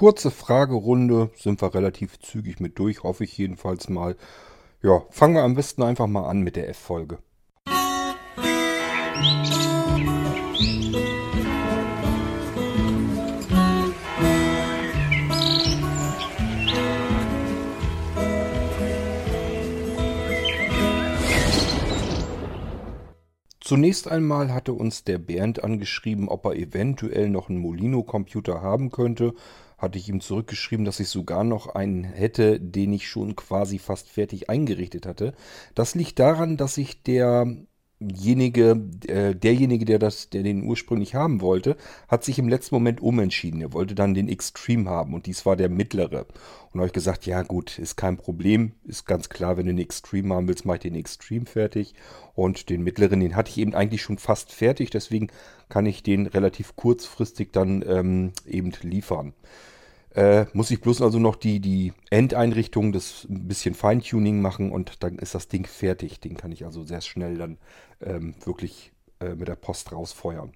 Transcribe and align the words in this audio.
kurze 0.00 0.30
Fragerunde. 0.30 1.28
Sind 1.36 1.60
wir 1.60 1.74
relativ 1.74 2.18
zügig 2.20 2.58
mit 2.58 2.78
durch, 2.78 3.02
hoffe 3.02 3.24
ich 3.24 3.36
jedenfalls 3.36 3.90
mal. 3.90 4.16
Ja, 4.82 5.02
fangen 5.10 5.34
wir 5.34 5.42
am 5.42 5.54
besten 5.54 5.82
einfach 5.82 6.06
mal 6.06 6.26
an 6.26 6.40
mit 6.40 6.56
der 6.56 6.70
F-Folge. 6.70 7.18
Zunächst 23.60 24.08
einmal 24.10 24.52
hatte 24.52 24.72
uns 24.72 25.04
der 25.04 25.18
Bernd 25.18 25.62
angeschrieben, 25.62 26.30
ob 26.30 26.46
er 26.46 26.56
eventuell 26.56 27.28
noch 27.28 27.50
einen 27.50 27.58
Molino-Computer 27.58 28.62
haben 28.62 28.90
könnte. 28.90 29.34
Hatte 29.80 29.98
ich 29.98 30.08
ihm 30.08 30.20
zurückgeschrieben, 30.20 30.84
dass 30.84 31.00
ich 31.00 31.08
sogar 31.08 31.42
noch 31.42 31.74
einen 31.74 32.04
hätte, 32.04 32.60
den 32.60 32.92
ich 32.92 33.08
schon 33.08 33.34
quasi 33.34 33.78
fast 33.78 34.08
fertig 34.08 34.50
eingerichtet 34.50 35.06
hatte. 35.06 35.32
Das 35.74 35.94
liegt 35.94 36.18
daran, 36.18 36.58
dass 36.58 36.76
ich 36.76 37.02
der 37.02 37.46
derjenige, 38.00 38.80
äh, 39.06 39.34
derjenige, 39.34 39.84
der 39.84 39.98
das, 39.98 40.30
der 40.30 40.42
den 40.42 40.64
ursprünglich 40.64 41.14
haben 41.14 41.40
wollte, 41.42 41.76
hat 42.08 42.24
sich 42.24 42.38
im 42.38 42.48
letzten 42.48 42.74
Moment 42.74 43.02
umentschieden. 43.02 43.60
Er 43.60 43.72
wollte 43.74 43.94
dann 43.94 44.14
den 44.14 44.28
Extreme 44.28 44.88
haben 44.88 45.12
und 45.12 45.26
dies 45.26 45.44
war 45.44 45.54
der 45.54 45.68
mittlere. 45.68 46.26
Und 46.72 46.84
ich 46.84 46.92
gesagt, 46.92 47.26
ja 47.26 47.42
gut, 47.42 47.78
ist 47.78 47.96
kein 47.96 48.16
Problem, 48.16 48.72
ist 48.84 49.04
ganz 49.04 49.28
klar, 49.28 49.56
wenn 49.56 49.66
du 49.66 49.72
den 49.72 49.82
Extreme 49.82 50.34
haben 50.34 50.48
willst, 50.48 50.64
mach 50.64 50.74
ich 50.74 50.80
den 50.80 50.94
Extreme 50.94 51.46
fertig. 51.46 51.94
Und 52.34 52.70
den 52.70 52.82
mittleren, 52.82 53.20
den 53.20 53.36
hatte 53.36 53.50
ich 53.50 53.58
eben 53.58 53.74
eigentlich 53.74 54.02
schon 54.02 54.18
fast 54.18 54.52
fertig, 54.52 54.90
deswegen 54.90 55.28
kann 55.68 55.84
ich 55.84 56.02
den 56.02 56.26
relativ 56.26 56.76
kurzfristig 56.76 57.50
dann 57.52 57.84
ähm, 57.86 58.32
eben 58.46 58.72
liefern. 58.82 59.34
Äh, 60.14 60.46
muss 60.52 60.70
ich 60.70 60.80
bloß 60.80 61.02
also 61.02 61.18
noch 61.18 61.36
die, 61.36 61.60
die 61.60 61.92
Endeinrichtung, 62.10 62.92
das 62.92 63.26
ein 63.30 63.46
bisschen 63.46 63.74
Feintuning 63.74 64.40
machen 64.40 64.72
und 64.72 65.02
dann 65.04 65.18
ist 65.18 65.34
das 65.34 65.48
Ding 65.48 65.66
fertig. 65.66 66.20
Den 66.20 66.36
kann 66.36 66.50
ich 66.52 66.64
also 66.64 66.84
sehr 66.84 67.00
schnell 67.00 67.38
dann 67.38 67.58
ähm, 68.00 68.34
wirklich 68.44 68.92
äh, 69.20 69.34
mit 69.34 69.46
der 69.48 69.54
Post 69.54 69.92
rausfeuern. 69.92 70.52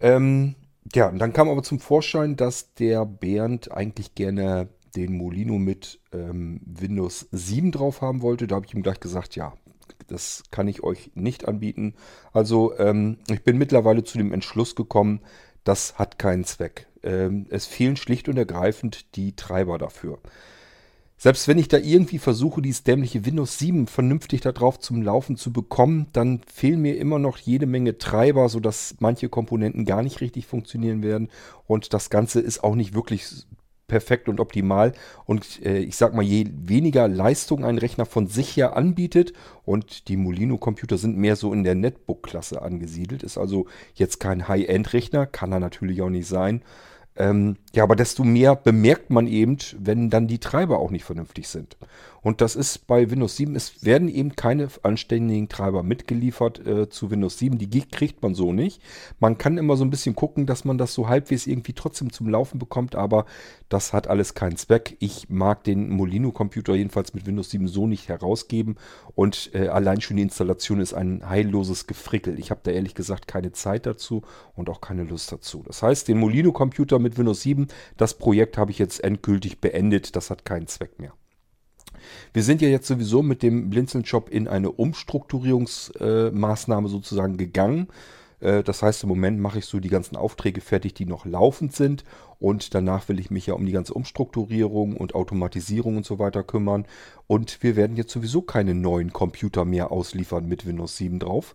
Ähm, 0.00 0.54
ja, 0.94 1.08
und 1.08 1.18
dann 1.18 1.32
kam 1.32 1.48
aber 1.48 1.62
zum 1.62 1.80
Vorschein, 1.80 2.36
dass 2.36 2.74
der 2.74 3.04
Bernd 3.04 3.72
eigentlich 3.72 4.14
gerne 4.14 4.68
den 4.94 5.16
Molino 5.16 5.58
mit 5.58 6.00
ähm, 6.12 6.60
Windows 6.64 7.28
7 7.32 7.72
drauf 7.72 8.00
haben 8.00 8.22
wollte. 8.22 8.46
Da 8.46 8.56
habe 8.56 8.66
ich 8.66 8.74
ihm 8.74 8.82
gleich 8.82 9.00
gesagt, 9.00 9.36
ja, 9.36 9.54
das 10.06 10.44
kann 10.50 10.68
ich 10.68 10.82
euch 10.82 11.10
nicht 11.14 11.48
anbieten. 11.48 11.94
Also 12.32 12.76
ähm, 12.78 13.18
ich 13.28 13.42
bin 13.42 13.58
mittlerweile 13.58 14.04
zu 14.04 14.18
dem 14.18 14.32
Entschluss 14.32 14.74
gekommen, 14.74 15.20
das 15.64 15.98
hat 15.98 16.18
keinen 16.18 16.44
Zweck. 16.44 16.88
Ähm, 17.02 17.46
es 17.50 17.66
fehlen 17.66 17.96
schlicht 17.96 18.28
und 18.28 18.36
ergreifend 18.36 19.16
die 19.16 19.34
Treiber 19.34 19.78
dafür. 19.78 20.18
Selbst 21.22 21.46
wenn 21.46 21.58
ich 21.58 21.68
da 21.68 21.78
irgendwie 21.78 22.18
versuche, 22.18 22.60
dieses 22.60 22.82
dämliche 22.82 23.24
Windows 23.24 23.56
7 23.60 23.86
vernünftig 23.86 24.40
darauf 24.40 24.80
zum 24.80 25.02
Laufen 25.02 25.36
zu 25.36 25.52
bekommen, 25.52 26.08
dann 26.12 26.40
fehlen 26.52 26.82
mir 26.82 26.98
immer 26.98 27.20
noch 27.20 27.38
jede 27.38 27.66
Menge 27.66 27.96
Treiber, 27.96 28.48
sodass 28.48 28.96
manche 28.98 29.28
Komponenten 29.28 29.84
gar 29.84 30.02
nicht 30.02 30.20
richtig 30.20 30.46
funktionieren 30.46 31.04
werden. 31.04 31.28
Und 31.68 31.94
das 31.94 32.10
Ganze 32.10 32.40
ist 32.40 32.64
auch 32.64 32.74
nicht 32.74 32.94
wirklich 32.94 33.46
perfekt 33.92 34.30
und 34.30 34.40
optimal. 34.40 34.94
Und 35.26 35.62
äh, 35.66 35.80
ich 35.80 35.96
sag 35.96 36.14
mal, 36.14 36.22
je 36.22 36.46
weniger 36.50 37.08
Leistung 37.08 37.62
ein 37.62 37.76
Rechner 37.76 38.06
von 38.06 38.26
sich 38.26 38.56
her 38.56 38.74
anbietet, 38.74 39.34
und 39.66 40.08
die 40.08 40.16
Molino-Computer 40.16 40.96
sind 40.96 41.18
mehr 41.18 41.36
so 41.36 41.52
in 41.52 41.62
der 41.62 41.74
Netbook-Klasse 41.74 42.62
angesiedelt, 42.62 43.22
ist 43.22 43.36
also 43.36 43.66
jetzt 43.94 44.18
kein 44.18 44.48
High-End-Rechner, 44.48 45.26
kann 45.26 45.52
er 45.52 45.60
natürlich 45.60 46.00
auch 46.00 46.08
nicht 46.08 46.26
sein. 46.26 46.62
Ähm, 47.14 47.56
ja, 47.74 47.82
aber 47.82 47.96
desto 47.96 48.24
mehr 48.24 48.56
bemerkt 48.56 49.10
man 49.10 49.26
eben, 49.26 49.58
wenn 49.78 50.08
dann 50.08 50.28
die 50.28 50.38
Treiber 50.38 50.78
auch 50.78 50.90
nicht 50.90 51.04
vernünftig 51.04 51.48
sind. 51.48 51.76
Und 52.22 52.40
das 52.40 52.54
ist 52.54 52.86
bei 52.86 53.10
Windows 53.10 53.36
7, 53.36 53.56
es 53.56 53.84
werden 53.84 54.08
eben 54.08 54.36
keine 54.36 54.68
anständigen 54.82 55.48
Treiber 55.48 55.82
mitgeliefert 55.82 56.64
äh, 56.64 56.88
zu 56.88 57.10
Windows 57.10 57.38
7. 57.38 57.58
Die 57.58 57.82
kriegt 57.82 58.22
man 58.22 58.34
so 58.34 58.52
nicht. 58.52 58.80
Man 59.18 59.38
kann 59.38 59.58
immer 59.58 59.76
so 59.76 59.84
ein 59.84 59.90
bisschen 59.90 60.14
gucken, 60.14 60.46
dass 60.46 60.64
man 60.64 60.78
das 60.78 60.94
so 60.94 61.08
halbwegs 61.08 61.48
irgendwie 61.48 61.72
trotzdem 61.72 62.12
zum 62.12 62.28
Laufen 62.28 62.60
bekommt, 62.60 62.94
aber 62.94 63.26
das 63.68 63.92
hat 63.92 64.06
alles 64.06 64.34
keinen 64.34 64.56
Zweck. 64.56 64.96
Ich 65.00 65.30
mag 65.30 65.64
den 65.64 65.90
Molino-Computer 65.90 66.76
jedenfalls 66.76 67.12
mit 67.12 67.26
Windows 67.26 67.50
7 67.50 67.66
so 67.66 67.88
nicht 67.88 68.08
herausgeben 68.08 68.76
und 69.16 69.50
äh, 69.54 69.66
allein 69.66 70.00
schon 70.00 70.16
die 70.16 70.22
Installation 70.22 70.80
ist 70.80 70.94
ein 70.94 71.28
heilloses 71.28 71.88
Gefrickel. 71.88 72.38
Ich 72.38 72.52
habe 72.52 72.60
da 72.62 72.70
ehrlich 72.70 72.94
gesagt 72.94 73.26
keine 73.26 73.50
Zeit 73.50 73.84
dazu 73.84 74.22
und 74.54 74.70
auch 74.70 74.80
keine 74.80 75.02
Lust 75.02 75.32
dazu. 75.32 75.64
Das 75.66 75.82
heißt, 75.82 76.06
den 76.06 76.18
Molino-Computer 76.18 77.00
mit 77.02 77.18
Windows 77.18 77.42
7, 77.42 77.68
das 77.96 78.18
Projekt 78.18 78.58
habe 78.58 78.70
ich 78.70 78.78
jetzt 78.78 79.04
endgültig 79.04 79.60
beendet. 79.60 80.16
Das 80.16 80.30
hat 80.30 80.44
keinen 80.44 80.66
Zweck 80.66 80.98
mehr. 80.98 81.12
Wir 82.32 82.42
sind 82.42 82.60
ja 82.62 82.68
jetzt 82.68 82.88
sowieso 82.88 83.22
mit 83.22 83.42
dem 83.42 83.68
Blinzeln-Shop 83.70 84.28
in 84.30 84.48
eine 84.48 84.72
Umstrukturierungsmaßnahme 84.72 86.88
äh, 86.88 86.90
sozusagen 86.90 87.36
gegangen. 87.36 87.88
Äh, 88.40 88.62
das 88.62 88.82
heißt, 88.82 89.02
im 89.04 89.08
Moment 89.08 89.40
mache 89.40 89.60
ich 89.60 89.66
so 89.66 89.80
die 89.80 89.88
ganzen 89.88 90.16
Aufträge 90.16 90.60
fertig, 90.60 90.92
die 90.94 91.06
noch 91.06 91.24
laufend 91.24 91.74
sind. 91.74 92.04
Und 92.38 92.74
danach 92.74 93.08
will 93.08 93.18
ich 93.20 93.30
mich 93.30 93.46
ja 93.46 93.54
um 93.54 93.64
die 93.64 93.72
ganze 93.72 93.94
Umstrukturierung 93.94 94.96
und 94.96 95.14
Automatisierung 95.14 95.96
und 95.98 96.04
so 96.04 96.18
weiter 96.18 96.42
kümmern. 96.42 96.86
Und 97.26 97.62
wir 97.62 97.76
werden 97.76 97.96
jetzt 97.96 98.12
sowieso 98.12 98.42
keine 98.42 98.74
neuen 98.74 99.12
Computer 99.12 99.64
mehr 99.64 99.92
ausliefern 99.92 100.46
mit 100.46 100.66
Windows 100.66 100.96
7 100.96 101.20
drauf. 101.20 101.54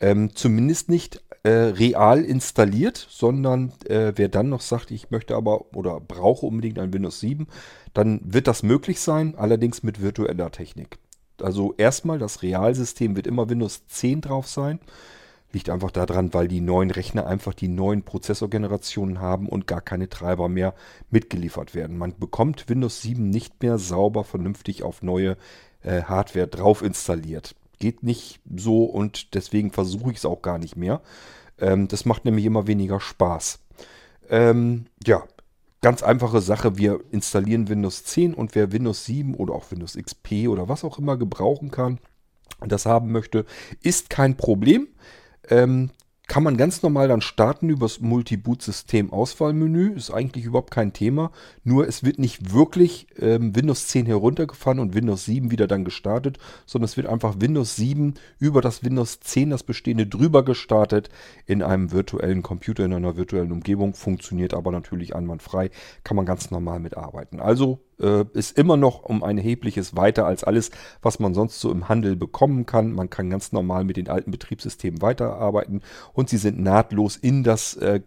Ähm, 0.00 0.34
zumindest 0.34 0.88
nicht 0.88 1.22
äh, 1.42 1.50
real 1.50 2.22
installiert, 2.22 3.06
sondern 3.08 3.72
äh, 3.86 4.12
wer 4.16 4.28
dann 4.28 4.50
noch 4.50 4.60
sagt, 4.60 4.90
ich 4.90 5.10
möchte 5.10 5.36
aber 5.36 5.74
oder 5.74 6.00
brauche 6.00 6.46
unbedingt 6.46 6.78
ein 6.78 6.92
Windows 6.92 7.20
7, 7.20 7.46
dann 7.94 8.20
wird 8.24 8.46
das 8.46 8.62
möglich 8.62 9.00
sein, 9.00 9.34
allerdings 9.36 9.82
mit 9.82 10.02
virtueller 10.02 10.50
Technik. 10.50 10.98
Also 11.40 11.74
erstmal, 11.78 12.18
das 12.18 12.42
Realsystem 12.42 13.16
wird 13.16 13.26
immer 13.26 13.48
Windows 13.48 13.86
10 13.86 14.20
drauf 14.20 14.46
sein. 14.46 14.80
Liegt 15.52 15.70
einfach 15.70 15.90
daran, 15.90 16.32
weil 16.32 16.46
die 16.46 16.60
neuen 16.60 16.92
Rechner 16.92 17.26
einfach 17.26 17.54
die 17.54 17.68
neuen 17.68 18.02
Prozessorgenerationen 18.02 19.20
haben 19.20 19.48
und 19.48 19.66
gar 19.66 19.80
keine 19.80 20.08
Treiber 20.08 20.48
mehr 20.48 20.74
mitgeliefert 21.10 21.74
werden. 21.74 21.98
Man 21.98 22.16
bekommt 22.18 22.68
Windows 22.68 23.02
7 23.02 23.28
nicht 23.30 23.62
mehr 23.62 23.78
sauber 23.78 24.22
vernünftig 24.22 24.84
auf 24.84 25.02
neue 25.02 25.36
äh, 25.82 26.02
Hardware 26.02 26.46
drauf 26.46 26.82
installiert 26.82 27.56
geht 27.80 28.04
nicht 28.04 28.40
so 28.54 28.84
und 28.84 29.34
deswegen 29.34 29.72
versuche 29.72 30.12
ich 30.12 30.18
es 30.18 30.24
auch 30.24 30.42
gar 30.42 30.58
nicht 30.58 30.76
mehr. 30.76 31.00
Ähm, 31.58 31.88
das 31.88 32.04
macht 32.04 32.24
nämlich 32.24 32.44
immer 32.44 32.68
weniger 32.68 33.00
Spaß. 33.00 33.58
Ähm, 34.28 34.86
ja, 35.04 35.24
ganz 35.80 36.04
einfache 36.04 36.40
Sache. 36.40 36.78
Wir 36.78 37.00
installieren 37.10 37.68
Windows 37.68 38.04
10 38.04 38.34
und 38.34 38.54
wer 38.54 38.70
Windows 38.70 39.04
7 39.06 39.34
oder 39.34 39.54
auch 39.54 39.70
Windows 39.72 39.96
XP 39.96 40.48
oder 40.48 40.68
was 40.68 40.84
auch 40.84 40.98
immer 40.98 41.16
gebrauchen 41.16 41.72
kann 41.72 41.98
und 42.60 42.70
das 42.70 42.86
haben 42.86 43.10
möchte, 43.10 43.44
ist 43.82 44.10
kein 44.10 44.36
Problem. 44.36 44.88
Ähm, 45.48 45.90
kann 46.30 46.44
man 46.44 46.56
ganz 46.56 46.84
normal 46.84 47.08
dann 47.08 47.22
starten 47.22 47.70
über 47.70 47.86
das 47.86 47.98
Multi-Boot-System 47.98 49.12
Auswahlmenü. 49.12 49.94
Ist 49.94 50.12
eigentlich 50.12 50.44
überhaupt 50.44 50.70
kein 50.70 50.92
Thema. 50.92 51.32
Nur 51.64 51.88
es 51.88 52.04
wird 52.04 52.20
nicht 52.20 52.54
wirklich 52.54 53.08
ähm, 53.18 53.56
Windows 53.56 53.88
10 53.88 54.06
heruntergefahren 54.06 54.78
und 54.78 54.94
Windows 54.94 55.24
7 55.24 55.50
wieder 55.50 55.66
dann 55.66 55.84
gestartet, 55.84 56.38
sondern 56.66 56.84
es 56.84 56.96
wird 56.96 57.08
einfach 57.08 57.40
Windows 57.40 57.74
7 57.74 58.14
über 58.38 58.60
das 58.60 58.84
Windows 58.84 59.18
10, 59.18 59.50
das 59.50 59.64
bestehende, 59.64 60.06
drüber 60.06 60.44
gestartet 60.44 61.08
in 61.46 61.64
einem 61.64 61.90
virtuellen 61.90 62.44
Computer, 62.44 62.84
in 62.84 62.92
einer 62.92 63.16
virtuellen 63.16 63.50
Umgebung. 63.50 63.94
Funktioniert 63.94 64.54
aber 64.54 64.70
natürlich 64.70 65.16
einwandfrei. 65.16 65.72
Kann 66.04 66.16
man 66.16 66.26
ganz 66.26 66.52
normal 66.52 66.78
mitarbeiten. 66.78 67.40
Also 67.40 67.80
äh, 68.00 68.24
ist 68.32 68.56
immer 68.58 68.76
noch 68.76 69.02
um 69.02 69.22
ein 69.22 69.38
erhebliches 69.38 69.96
weiter 69.96 70.26
als 70.26 70.44
alles, 70.44 70.70
was 71.02 71.18
man 71.18 71.34
sonst 71.34 71.60
so 71.60 71.70
im 71.70 71.88
Handel 71.88 72.16
bekommen 72.16 72.66
kann. 72.66 72.92
Man 72.92 73.10
kann 73.10 73.30
ganz 73.30 73.52
normal 73.52 73.84
mit 73.84 73.96
den 73.96 74.08
alten 74.08 74.30
Betriebssystemen 74.30 75.02
weiterarbeiten 75.02 75.82
und 76.12 76.28
sie 76.28 76.38
sind 76.38 76.60
nahtlos 76.60 77.16
in 77.16 77.44
das 77.44 77.74
äh, 77.76 78.00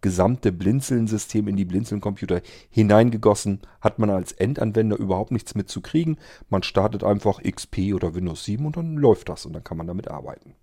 gesamte 0.00 0.52
Blinzeln-System, 0.52 1.48
in 1.48 1.56
die 1.56 1.64
Blinzeln-Computer 1.64 2.40
hineingegossen. 2.70 3.62
Hat 3.80 3.98
man 3.98 4.10
als 4.10 4.32
Endanwender 4.32 4.96
überhaupt 4.96 5.32
nichts 5.32 5.54
mit 5.54 5.68
zu 5.68 5.80
kriegen. 5.80 6.18
Man 6.48 6.62
startet 6.62 7.02
einfach 7.02 7.42
XP 7.42 7.94
oder 7.94 8.14
Windows 8.14 8.44
7 8.44 8.66
und 8.66 8.76
dann 8.76 8.96
läuft 8.96 9.28
das 9.28 9.46
und 9.46 9.52
dann 9.52 9.64
kann 9.64 9.78
man 9.78 9.86
damit 9.86 10.08
arbeiten. 10.08 10.54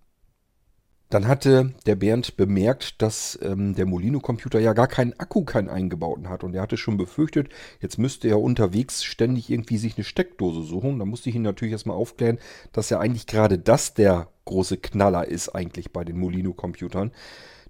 Dann 1.14 1.28
hatte 1.28 1.72
der 1.86 1.94
Bernd 1.94 2.36
bemerkt, 2.36 3.00
dass 3.00 3.38
ähm, 3.40 3.76
der 3.76 3.86
Molino-Computer 3.86 4.58
ja 4.58 4.72
gar 4.72 4.88
keinen 4.88 5.12
Akku, 5.12 5.44
keinen 5.44 5.68
eingebauten 5.68 6.28
hat. 6.28 6.42
Und 6.42 6.56
er 6.56 6.62
hatte 6.62 6.76
schon 6.76 6.96
befürchtet, 6.96 7.50
jetzt 7.78 8.00
müsste 8.00 8.26
er 8.26 8.40
unterwegs 8.40 9.04
ständig 9.04 9.48
irgendwie 9.48 9.78
sich 9.78 9.96
eine 9.96 10.02
Steckdose 10.02 10.62
suchen. 10.62 10.98
Da 10.98 11.04
musste 11.04 11.30
ich 11.30 11.36
ihn 11.36 11.42
natürlich 11.42 11.70
erstmal 11.70 11.96
aufklären, 11.96 12.40
dass 12.72 12.90
ja 12.90 12.98
eigentlich 12.98 13.28
gerade 13.28 13.60
das 13.60 13.94
der 13.94 14.26
große 14.44 14.78
Knaller 14.78 15.28
ist 15.28 15.50
eigentlich 15.50 15.92
bei 15.92 16.02
den 16.02 16.18
Molino-Computern. 16.18 17.12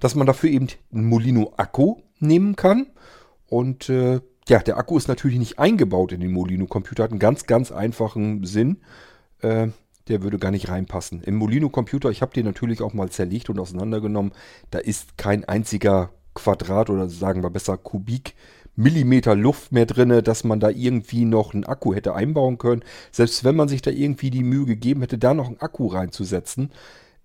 Dass 0.00 0.14
man 0.14 0.26
dafür 0.26 0.48
eben 0.48 0.68
einen 0.90 1.04
Molino-Akku 1.04 1.96
nehmen 2.20 2.56
kann. 2.56 2.86
Und 3.46 3.90
äh, 3.90 4.22
ja, 4.48 4.60
der 4.60 4.78
Akku 4.78 4.96
ist 4.96 5.08
natürlich 5.08 5.38
nicht 5.38 5.58
eingebaut 5.58 6.12
in 6.12 6.20
den 6.20 6.32
Molino-Computer, 6.32 7.02
hat 7.02 7.10
einen 7.10 7.20
ganz, 7.20 7.44
ganz 7.44 7.72
einfachen 7.72 8.44
Sinn. 8.44 8.78
Der 10.08 10.22
würde 10.22 10.38
gar 10.38 10.50
nicht 10.50 10.68
reinpassen. 10.68 11.22
Im 11.22 11.36
Molino-Computer, 11.36 12.10
ich 12.10 12.22
habe 12.22 12.34
den 12.34 12.44
natürlich 12.44 12.82
auch 12.82 12.92
mal 12.92 13.10
zerlegt 13.10 13.48
und 13.48 13.58
auseinandergenommen, 13.58 14.32
da 14.70 14.78
ist 14.78 15.16
kein 15.16 15.44
einziger 15.44 16.10
Quadrat 16.34 16.90
oder 16.90 17.08
sagen 17.08 17.42
wir 17.42 17.50
besser 17.50 17.76
Kubik 17.78 18.34
Millimeter 18.76 19.36
Luft 19.36 19.70
mehr 19.70 19.86
drinne, 19.86 20.22
dass 20.22 20.42
man 20.42 20.58
da 20.58 20.68
irgendwie 20.68 21.24
noch 21.24 21.54
einen 21.54 21.64
Akku 21.64 21.94
hätte 21.94 22.14
einbauen 22.14 22.58
können. 22.58 22.82
Selbst 23.12 23.44
wenn 23.44 23.54
man 23.54 23.68
sich 23.68 23.82
da 23.82 23.90
irgendwie 23.90 24.30
die 24.30 24.42
Mühe 24.42 24.66
gegeben 24.66 25.00
hätte, 25.02 25.16
da 25.16 25.32
noch 25.32 25.46
einen 25.46 25.60
Akku 25.60 25.86
reinzusetzen, 25.86 26.72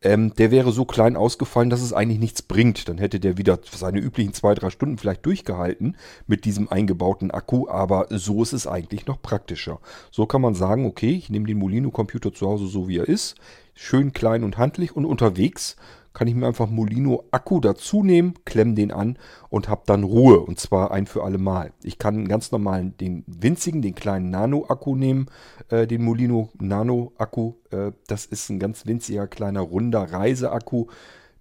ähm, 0.02 0.34
der 0.36 0.52
wäre 0.52 0.72
so 0.72 0.86
klein 0.86 1.16
ausgefallen, 1.16 1.70
dass 1.70 1.82
es 1.82 1.94
eigentlich 1.94 2.20
nichts 2.20 2.42
bringt. 2.42 2.88
Dann 2.88 2.98
hätte 2.98 3.20
der 3.20 3.38
wieder 3.38 3.60
seine 3.70 4.00
üblichen 4.00 4.34
zwei, 4.34 4.54
drei 4.54 4.70
Stunden 4.70 4.98
vielleicht 4.98 5.26
durchgehalten 5.26 5.98
mit 6.28 6.46
diesem 6.46 6.70
eingebauten 6.70 7.32
Akku, 7.32 7.68
aber 7.68 8.08
so 8.10 8.42
ist 8.42 8.54
es 8.54 8.68
eigentlich 8.68 9.08
noch 9.08 9.22
praktischer. 9.22 9.80
So 10.12 10.26
kann 10.26 10.42
man 10.42 10.56
sagen, 10.56 10.86
okay, 10.86 11.12
ich 11.12 11.30
nehme 11.30 11.48
den 11.48 11.60
Molino-Computer 11.60 12.34
zu 12.34 12.48
Hause 12.48 12.68
so 12.68 12.88
wie 12.88 12.98
er 12.98 13.08
ist, 13.08 13.36
schön 13.74 14.14
klein 14.14 14.44
und 14.44 14.58
handlich 14.58 14.96
und 14.96 15.06
unterwegs 15.06 15.76
kann 16.14 16.28
ich 16.28 16.36
mir 16.36 16.48
einfach 16.48 16.70
Molino 16.70 17.26
Akku 17.32 17.60
dazu 17.60 18.04
nehmen, 18.04 18.34
klemme 18.46 18.74
den 18.74 18.92
an 18.92 19.18
und 19.50 19.70
habe 19.70 19.84
dann 19.86 20.04
Ruhe. 20.04 20.40
Und 20.40 20.60
zwar 20.60 20.92
ein 20.92 21.08
für 21.08 21.24
alle 21.24 21.38
Mal. 21.38 21.72
Ich 21.84 21.98
kann 21.98 22.28
ganz 22.28 22.52
normalen, 22.52 22.98
den 22.98 23.24
winzigen, 23.28 23.82
den 23.82 23.96
kleinen 23.96 24.30
Nano-Akku 24.30 24.96
nehmen, 24.96 25.28
äh, 25.70 25.88
den 25.88 26.04
Molino 26.04 26.50
Nano-Akku. 26.60 27.54
Äh, 27.72 27.92
das 28.08 28.26
ist 28.26 28.50
ein 28.50 28.60
ganz 28.60 28.86
winziger, 28.86 29.28
kleiner, 29.28 29.62
runder 29.62 30.12
Reiseakku. 30.12 30.88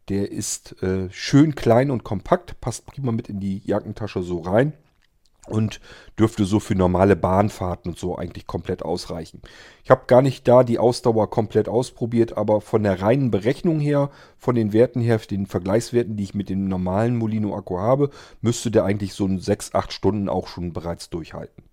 Der 0.08 0.30
ist 0.30 0.82
äh, 0.82 1.08
schön 1.10 1.54
klein 1.54 1.90
und 1.90 2.04
kompakt, 2.04 2.60
passt 2.60 2.86
prima 2.86 3.12
mit 3.12 3.28
in 3.28 3.40
die 3.40 3.62
Jackentasche 3.64 4.22
so 4.22 4.40
rein 4.40 4.72
und 5.50 5.80
dürfte 6.18 6.44
so 6.44 6.60
für 6.60 6.74
normale 6.74 7.16
Bahnfahrten 7.16 7.92
und 7.92 7.98
so 7.98 8.16
eigentlich 8.16 8.46
komplett 8.46 8.82
ausreichen. 8.82 9.42
Ich 9.84 9.90
habe 9.90 10.02
gar 10.06 10.22
nicht 10.22 10.46
da 10.46 10.64
die 10.64 10.78
Ausdauer 10.78 11.30
komplett 11.30 11.68
ausprobiert, 11.68 12.36
aber 12.36 12.60
von 12.60 12.82
der 12.82 13.00
reinen 13.00 13.30
Berechnung 13.30 13.80
her, 13.80 14.10
von 14.36 14.54
den 14.54 14.72
Werten 14.72 15.00
her, 15.00 15.18
den 15.18 15.46
Vergleichswerten, 15.46 16.16
die 16.16 16.24
ich 16.24 16.34
mit 16.34 16.48
dem 16.48 16.68
normalen 16.68 17.16
Molino 17.16 17.56
Akku 17.56 17.78
habe, 17.78 18.10
müsste 18.40 18.70
der 18.70 18.84
eigentlich 18.84 19.14
so 19.14 19.28
6, 19.28 19.74
8 19.74 19.92
Stunden 19.92 20.28
auch 20.28 20.48
schon 20.48 20.72
bereits 20.72 21.10
durchhalten. 21.10 21.64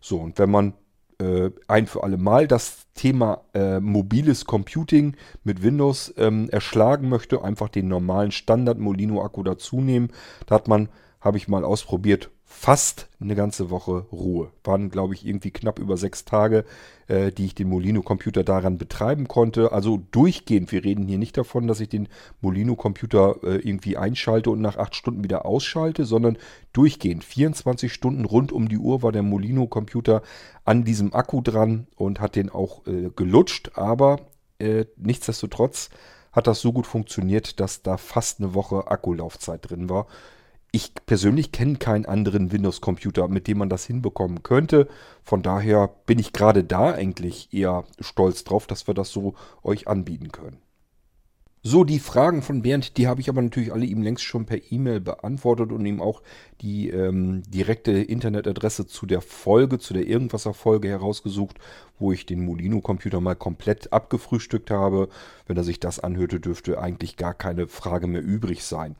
So, 0.00 0.18
und 0.18 0.38
wenn 0.38 0.50
man 0.50 0.74
äh, 1.18 1.50
ein 1.68 1.86
für 1.86 2.02
alle 2.04 2.16
Mal 2.16 2.46
das 2.46 2.86
Thema 2.94 3.42
äh, 3.54 3.80
mobiles 3.80 4.44
Computing 4.44 5.16
mit 5.44 5.62
Windows 5.62 6.12
ähm, 6.16 6.48
erschlagen 6.50 7.08
möchte, 7.08 7.42
einfach 7.42 7.68
den 7.68 7.88
normalen 7.88 8.32
Standard 8.32 8.78
Molino 8.78 9.22
Akku 9.22 9.42
dazu 9.42 9.80
nehmen. 9.80 10.10
Da 10.46 10.56
hat 10.56 10.68
man, 10.68 10.88
habe 11.20 11.38
ich 11.38 11.48
mal 11.48 11.64
ausprobiert, 11.64 12.30
fast 12.58 13.08
eine 13.20 13.34
ganze 13.34 13.68
Woche 13.68 14.06
Ruhe. 14.10 14.50
Waren, 14.64 14.88
glaube 14.88 15.12
ich, 15.12 15.26
irgendwie 15.26 15.50
knapp 15.50 15.78
über 15.78 15.98
sechs 15.98 16.24
Tage, 16.24 16.64
äh, 17.06 17.30
die 17.30 17.44
ich 17.44 17.54
den 17.54 17.68
Molino-Computer 17.68 18.44
daran 18.44 18.78
betreiben 18.78 19.28
konnte. 19.28 19.72
Also 19.72 20.02
durchgehend. 20.10 20.72
Wir 20.72 20.82
reden 20.82 21.06
hier 21.06 21.18
nicht 21.18 21.36
davon, 21.36 21.68
dass 21.68 21.80
ich 21.80 21.90
den 21.90 22.08
Molino-Computer 22.40 23.36
äh, 23.42 23.56
irgendwie 23.56 23.98
einschalte 23.98 24.50
und 24.50 24.62
nach 24.62 24.78
acht 24.78 24.96
Stunden 24.96 25.22
wieder 25.22 25.44
ausschalte, 25.44 26.06
sondern 26.06 26.38
durchgehend. 26.72 27.24
24 27.24 27.92
Stunden 27.92 28.24
rund 28.24 28.52
um 28.52 28.68
die 28.68 28.78
Uhr 28.78 29.02
war 29.02 29.12
der 29.12 29.22
Molino-Computer 29.22 30.22
an 30.64 30.82
diesem 30.82 31.14
Akku 31.14 31.42
dran 31.42 31.86
und 31.94 32.20
hat 32.20 32.36
den 32.36 32.48
auch 32.48 32.86
äh, 32.86 33.10
gelutscht. 33.14 33.72
Aber 33.74 34.20
äh, 34.58 34.86
nichtsdestotrotz 34.96 35.90
hat 36.32 36.46
das 36.46 36.62
so 36.62 36.72
gut 36.72 36.86
funktioniert, 36.86 37.60
dass 37.60 37.82
da 37.82 37.98
fast 37.98 38.40
eine 38.40 38.54
Woche 38.54 38.90
Akkulaufzeit 38.90 39.70
drin 39.70 39.90
war 39.90 40.06
ich 40.76 40.92
persönlich 41.06 41.52
kenne 41.52 41.76
keinen 41.76 42.04
anderen 42.04 42.52
Windows-Computer, 42.52 43.28
mit 43.28 43.48
dem 43.48 43.58
man 43.58 43.70
das 43.70 43.86
hinbekommen 43.86 44.42
könnte. 44.42 44.88
Von 45.24 45.42
daher 45.42 45.88
bin 46.04 46.18
ich 46.18 46.34
gerade 46.34 46.64
da 46.64 46.92
eigentlich 46.92 47.48
eher 47.52 47.84
stolz 47.98 48.44
drauf, 48.44 48.66
dass 48.66 48.86
wir 48.86 48.92
das 48.92 49.10
so 49.10 49.34
euch 49.62 49.88
anbieten 49.88 50.32
können. 50.32 50.58
So, 51.62 51.82
die 51.82 51.98
Fragen 51.98 52.42
von 52.42 52.60
Bernd, 52.60 52.96
die 52.98 53.08
habe 53.08 53.20
ich 53.22 53.28
aber 53.30 53.40
natürlich 53.40 53.72
alle 53.72 53.86
ihm 53.86 54.02
längst 54.02 54.22
schon 54.22 54.44
per 54.44 54.70
E-Mail 54.70 55.00
beantwortet 55.00 55.72
und 55.72 55.84
ihm 55.84 56.00
auch 56.00 56.22
die 56.60 56.90
ähm, 56.90 57.42
direkte 57.48 57.90
Internetadresse 57.92 58.86
zu 58.86 59.06
der 59.06 59.22
Folge, 59.22 59.78
zu 59.78 59.94
der 59.94 60.06
Irgendwasser-Folge 60.06 60.88
herausgesucht, 60.88 61.58
wo 61.98 62.12
ich 62.12 62.26
den 62.26 62.44
Molino-Computer 62.44 63.20
mal 63.20 63.34
komplett 63.34 63.92
abgefrühstückt 63.92 64.70
habe. 64.70 65.08
Wenn 65.46 65.56
er 65.56 65.64
sich 65.64 65.80
das 65.80 65.98
anhörte, 65.98 66.38
dürfte 66.38 66.78
eigentlich 66.80 67.16
gar 67.16 67.34
keine 67.34 67.66
Frage 67.66 68.06
mehr 68.06 68.22
übrig 68.22 68.62
sein. 68.62 68.94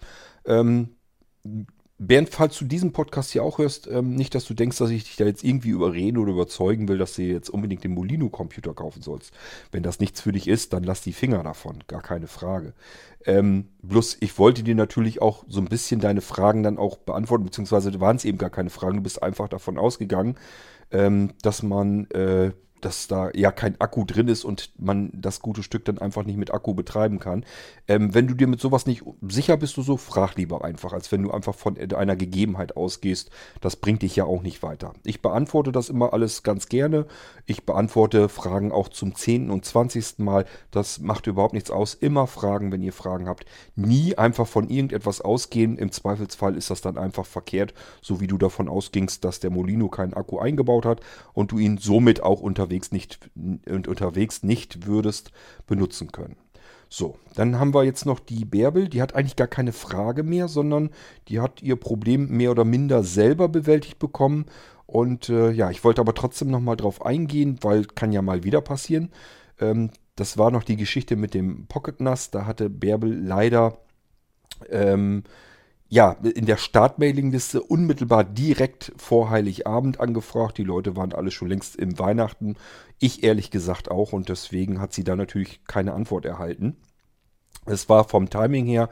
Ähm, 0.46 0.96
Bernd, 1.98 2.28
falls 2.28 2.58
du 2.58 2.66
diesen 2.66 2.92
Podcast 2.92 3.30
hier 3.30 3.42
auch 3.42 3.56
hörst, 3.56 3.86
ähm, 3.86 4.14
nicht, 4.14 4.34
dass 4.34 4.44
du 4.44 4.52
denkst, 4.52 4.76
dass 4.76 4.90
ich 4.90 5.04
dich 5.04 5.16
da 5.16 5.24
jetzt 5.24 5.42
irgendwie 5.42 5.70
überreden 5.70 6.18
oder 6.18 6.32
überzeugen 6.32 6.88
will, 6.88 6.98
dass 6.98 7.14
du 7.14 7.22
jetzt 7.22 7.48
unbedingt 7.48 7.84
den 7.84 7.94
Molino-Computer 7.94 8.74
kaufen 8.74 9.00
sollst. 9.00 9.32
Wenn 9.72 9.82
das 9.82 9.98
nichts 9.98 10.20
für 10.20 10.32
dich 10.32 10.46
ist, 10.46 10.74
dann 10.74 10.82
lass 10.82 11.00
die 11.00 11.14
Finger 11.14 11.42
davon, 11.42 11.84
gar 11.86 12.02
keine 12.02 12.26
Frage. 12.26 12.74
Ähm, 13.24 13.68
bloß, 13.80 14.18
ich 14.20 14.38
wollte 14.38 14.62
dir 14.62 14.74
natürlich 14.74 15.22
auch 15.22 15.44
so 15.48 15.58
ein 15.58 15.68
bisschen 15.68 16.00
deine 16.00 16.20
Fragen 16.20 16.62
dann 16.62 16.76
auch 16.76 16.98
beantworten, 16.98 17.44
beziehungsweise 17.44 17.98
waren 17.98 18.16
es 18.16 18.26
eben 18.26 18.36
gar 18.36 18.50
keine 18.50 18.70
Fragen, 18.70 18.98
du 18.98 19.02
bist 19.02 19.22
einfach 19.22 19.48
davon 19.48 19.78
ausgegangen, 19.78 20.36
ähm, 20.90 21.32
dass 21.40 21.62
man 21.62 22.10
äh, 22.10 22.52
dass 22.80 23.08
da 23.08 23.30
ja 23.34 23.50
kein 23.50 23.80
Akku 23.80 24.04
drin 24.04 24.28
ist 24.28 24.44
und 24.44 24.70
man 24.78 25.10
das 25.14 25.40
gute 25.40 25.62
Stück 25.62 25.84
dann 25.84 25.98
einfach 25.98 26.24
nicht 26.24 26.36
mit 26.36 26.52
Akku 26.52 26.74
betreiben 26.74 27.18
kann. 27.18 27.44
Ähm, 27.88 28.14
wenn 28.14 28.26
du 28.26 28.34
dir 28.34 28.46
mit 28.46 28.60
sowas 28.60 28.86
nicht 28.86 29.02
sicher 29.22 29.56
bist, 29.56 29.76
du 29.76 29.82
so, 29.82 29.96
frag 29.96 30.36
lieber 30.36 30.64
einfach, 30.64 30.92
als 30.92 31.10
wenn 31.12 31.22
du 31.22 31.30
einfach 31.30 31.54
von 31.54 31.76
einer 31.78 32.16
Gegebenheit 32.16 32.76
ausgehst. 32.76 33.30
Das 33.60 33.76
bringt 33.76 34.02
dich 34.02 34.16
ja 34.16 34.24
auch 34.24 34.42
nicht 34.42 34.62
weiter. 34.62 34.92
Ich 35.04 35.22
beantworte 35.22 35.72
das 35.72 35.88
immer 35.88 36.12
alles 36.12 36.42
ganz 36.42 36.68
gerne. 36.68 37.06
Ich 37.46 37.64
beantworte 37.64 38.28
Fragen 38.28 38.72
auch 38.72 38.88
zum 38.88 39.14
10. 39.14 39.50
und 39.50 39.64
20. 39.64 40.18
Mal. 40.18 40.44
Das 40.70 40.98
macht 41.00 41.26
überhaupt 41.26 41.54
nichts 41.54 41.70
aus. 41.70 41.94
Immer 41.94 42.26
fragen, 42.26 42.72
wenn 42.72 42.82
ihr 42.82 42.92
Fragen 42.92 43.28
habt. 43.28 43.46
Nie 43.74 44.16
einfach 44.16 44.46
von 44.46 44.68
irgendetwas 44.68 45.20
ausgehen. 45.20 45.78
Im 45.78 45.92
Zweifelsfall 45.92 46.56
ist 46.56 46.70
das 46.70 46.80
dann 46.80 46.98
einfach 46.98 47.26
verkehrt, 47.26 47.74
so 48.02 48.20
wie 48.20 48.26
du 48.26 48.38
davon 48.38 48.68
ausgingst, 48.68 49.24
dass 49.24 49.40
der 49.40 49.50
Molino 49.50 49.88
keinen 49.88 50.14
Akku 50.14 50.38
eingebaut 50.38 50.84
hat 50.84 51.00
und 51.32 51.52
du 51.52 51.58
ihn 51.58 51.78
somit 51.78 52.22
auch 52.22 52.40
unter 52.40 52.65
unterwegs 52.66 52.92
nicht, 52.92 53.30
und 53.34 53.88
unterwegs 53.88 54.42
nicht 54.42 54.86
würdest 54.86 55.30
benutzen 55.66 56.12
können. 56.12 56.36
So, 56.88 57.16
dann 57.34 57.58
haben 57.58 57.74
wir 57.74 57.84
jetzt 57.84 58.06
noch 58.06 58.20
die 58.20 58.44
Bärbel. 58.44 58.88
Die 58.88 59.02
hat 59.02 59.14
eigentlich 59.14 59.36
gar 59.36 59.48
keine 59.48 59.72
Frage 59.72 60.22
mehr, 60.22 60.48
sondern 60.48 60.90
die 61.28 61.40
hat 61.40 61.62
ihr 61.62 61.76
Problem 61.76 62.28
mehr 62.28 62.50
oder 62.52 62.64
minder 62.64 63.02
selber 63.02 63.48
bewältigt 63.48 63.98
bekommen. 63.98 64.46
Und 64.86 65.28
äh, 65.28 65.50
ja, 65.50 65.70
ich 65.70 65.82
wollte 65.82 66.00
aber 66.00 66.14
trotzdem 66.14 66.48
nochmal 66.48 66.76
drauf 66.76 67.04
eingehen, 67.04 67.58
weil 67.62 67.84
kann 67.86 68.12
ja 68.12 68.22
mal 68.22 68.44
wieder 68.44 68.60
passieren. 68.60 69.10
Ähm, 69.60 69.90
das 70.14 70.38
war 70.38 70.50
noch 70.50 70.62
die 70.62 70.76
Geschichte 70.76 71.16
mit 71.16 71.34
dem 71.34 71.66
Pocket 71.66 72.00
NAS. 72.00 72.30
Da 72.30 72.46
hatte 72.46 72.70
Bärbel 72.70 73.12
leider 73.12 73.78
ähm, 74.70 75.24
ja, 75.88 76.12
in 76.12 76.46
der 76.46 76.56
Startmailingliste 76.56 77.62
unmittelbar 77.62 78.24
direkt 78.24 78.92
vor 78.96 79.30
Heiligabend 79.30 80.00
angefragt. 80.00 80.58
Die 80.58 80.64
Leute 80.64 80.96
waren 80.96 81.12
alle 81.12 81.30
schon 81.30 81.48
längst 81.48 81.76
im 81.76 81.98
Weihnachten. 81.98 82.56
Ich 82.98 83.22
ehrlich 83.22 83.50
gesagt 83.50 83.90
auch 83.90 84.12
und 84.12 84.28
deswegen 84.28 84.80
hat 84.80 84.92
sie 84.92 85.04
da 85.04 85.14
natürlich 85.14 85.64
keine 85.64 85.94
Antwort 85.94 86.24
erhalten. 86.24 86.76
Es 87.66 87.88
war 87.88 88.08
vom 88.08 88.30
Timing 88.30 88.66
her 88.66 88.88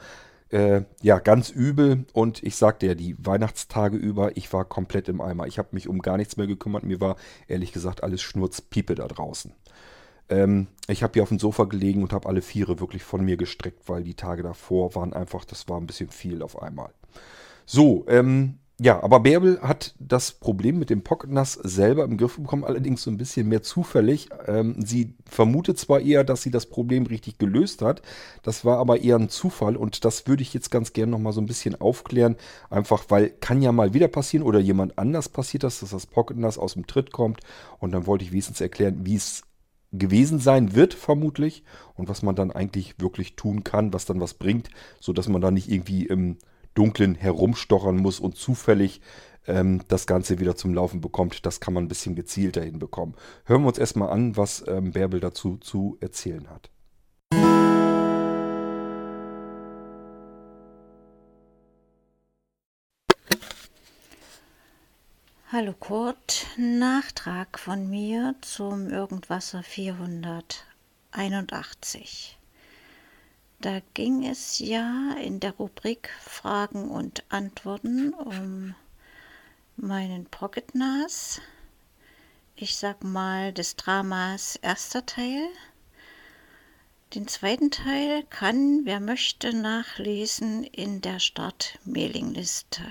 äh, 0.51 0.83
ja 1.03 1.19
ganz 1.19 1.51
übel 1.51 2.07
und 2.13 2.43
ich 2.45 2.55
sagte 2.57 2.87
ja 2.87 2.95
die 2.95 3.17
Weihnachtstage 3.19 3.97
über, 3.97 4.37
ich 4.37 4.53
war 4.53 4.65
komplett 4.65 5.09
im 5.09 5.21
Eimer. 5.21 5.47
Ich 5.47 5.59
habe 5.59 5.71
mich 5.73 5.89
um 5.89 6.01
gar 6.01 6.17
nichts 6.17 6.37
mehr 6.37 6.47
gekümmert. 6.47 6.85
Mir 6.85 7.01
war 7.01 7.17
ehrlich 7.49 7.73
gesagt 7.73 8.05
alles 8.05 8.23
Schnurzpiepe 8.23 8.95
da 8.95 9.09
draußen. 9.09 9.53
Ähm, 10.29 10.69
ich 10.89 11.03
habe 11.03 11.15
hier 11.15 11.23
auf 11.23 11.29
dem 11.31 11.39
Sofa 11.39 11.65
gelegen 11.65 12.03
und 12.03 12.13
habe 12.13 12.29
alle 12.29 12.43
Viere 12.43 12.81
wirklich 12.81 13.03
von 13.03 13.25
mir 13.25 13.37
gestreckt, 13.37 13.89
weil 13.89 14.05
die 14.05 14.15
Tage 14.15 14.43
davor 14.43 14.95
waren 14.95 15.13
einfach, 15.13 15.45
das 15.45 15.69
war 15.69 15.81
ein 15.81 15.87
bisschen 15.87 16.11
viel 16.11 16.43
auf 16.43 16.61
einmal. 16.61 16.93
So, 17.67 18.05
ähm, 18.09 18.59
ja, 18.81 19.01
aber 19.05 19.21
Bärbel 19.21 19.61
hat 19.63 19.95
das 20.01 20.33
Problem 20.33 20.81
mit 20.81 20.91
dem 20.91 21.05
Pocket 21.05 21.31
NAS 21.31 21.53
selber 21.53 22.03
im 22.03 22.17
Griff 22.17 22.37
bekommen, 22.37 22.65
allerdings 22.65 23.05
so 23.05 23.11
ein 23.11 23.17
bisschen 23.17 23.49
mehr 23.49 23.63
zufällig. 23.63 24.31
Ähm, 24.49 24.85
sie 24.85 25.15
vermutet 25.27 25.79
zwar 25.79 26.01
eher, 26.01 26.25
dass 26.25 26.43
sie 26.43 26.51
das 26.51 26.67
Problem 26.67 27.07
richtig 27.07 27.39
gelöst 27.39 27.83
hat, 27.83 28.03
das 28.43 28.65
war 28.65 28.79
aber 28.79 29.01
eher 29.01 29.15
ein 29.17 29.29
Zufall 29.29 29.77
und 29.77 30.05
das 30.05 30.27
würde 30.27 30.43
ich 30.43 30.53
jetzt 30.53 30.73
ganz 30.73 30.93
gerne 30.93 31.13
nochmal 31.13 31.33
so 31.33 31.41
ein 31.41 31.47
bisschen 31.47 31.81
aufklären, 31.81 32.35
einfach 32.69 33.05
weil 33.11 33.31
kann 33.31 33.63
ja 33.63 33.71
mal 33.71 33.95
wieder 33.95 34.09
passieren 34.09 34.45
oder 34.45 34.59
jemand 34.59 34.99
anders 34.99 35.29
passiert 35.29 35.63
das, 35.63 35.79
dass 35.79 35.91
das 35.91 36.07
Pocket 36.07 36.37
NAS 36.37 36.59
aus 36.59 36.75
dem 36.75 36.89
Tritt 36.89 37.13
kommt 37.13 37.41
und 37.79 37.93
dann 37.93 38.07
wollte 38.09 38.25
ich 38.25 38.33
wenigstens 38.33 38.61
erklären, 38.61 39.07
wie 39.07 39.15
es 39.15 39.45
gewesen 39.99 40.39
sein 40.39 40.75
wird, 40.75 40.95
vermutlich. 40.95 41.65
Und 41.95 42.09
was 42.09 42.23
man 42.23 42.35
dann 42.35 42.51
eigentlich 42.51 42.95
wirklich 42.99 43.37
tun 43.37 43.65
kann, 43.65 43.93
was 43.93 44.05
dann 44.05 44.21
was 44.21 44.35
bringt, 44.35 44.69
sodass 45.01 45.29
man 45.29 45.41
da 45.41 45.51
nicht 45.51 45.71
irgendwie 45.71 46.07
im 46.07 46.39
Dunklen 46.75 47.15
herumstochern 47.15 47.97
muss 47.97 48.21
und 48.21 48.37
zufällig 48.37 49.01
ähm, 49.47 49.83
das 49.89 50.07
Ganze 50.07 50.39
wieder 50.39 50.57
zum 50.57 50.75
Laufen 50.75 51.01
bekommt. 51.01 51.47
Das 51.47 51.61
kann 51.61 51.75
man 51.75 51.85
ein 51.85 51.89
bisschen 51.89 52.15
gezielter 52.15 52.63
hinbekommen. 52.63 53.15
Hören 53.45 53.63
wir 53.63 53.69
uns 53.69 53.79
erstmal 53.79 54.11
an, 54.11 54.37
was 54.37 54.65
ähm, 54.67 54.93
Bärbel 54.93 55.21
dazu 55.21 55.57
zu 55.59 55.97
erzählen 56.01 56.49
hat. 56.51 56.71
Hallo 65.57 65.73
Kurt, 65.73 66.49
Nachtrag 66.57 67.61
von 67.61 67.89
mir 67.89 68.35
zum 68.41 68.91
Irgendwasser 68.91 69.63
481. 69.63 72.37
Da 73.61 73.81
ging 73.95 74.27
es 74.27 74.59
ja 74.59 75.15
in 75.23 75.39
der 75.39 75.53
Rubrik 75.53 76.11
Fragen 76.21 76.91
und 76.91 77.23
Antworten 77.29 78.13
um 78.15 78.75
meinen 79.77 80.27
Pocket 80.27 80.75
NAS. 80.75 81.41
Ich 82.57 82.75
sag 82.75 83.05
mal 83.05 83.53
des 83.53 83.77
Dramas 83.77 84.57
erster 84.57 85.07
Teil. 85.07 85.47
Den 87.15 87.29
zweiten 87.29 87.71
Teil 87.71 88.25
kann, 88.25 88.81
wer 88.87 88.99
möchte, 88.99 89.55
nachlesen 89.55 90.65
in 90.65 91.01
der 91.01 91.21
Start-Mailingliste. 91.21 92.83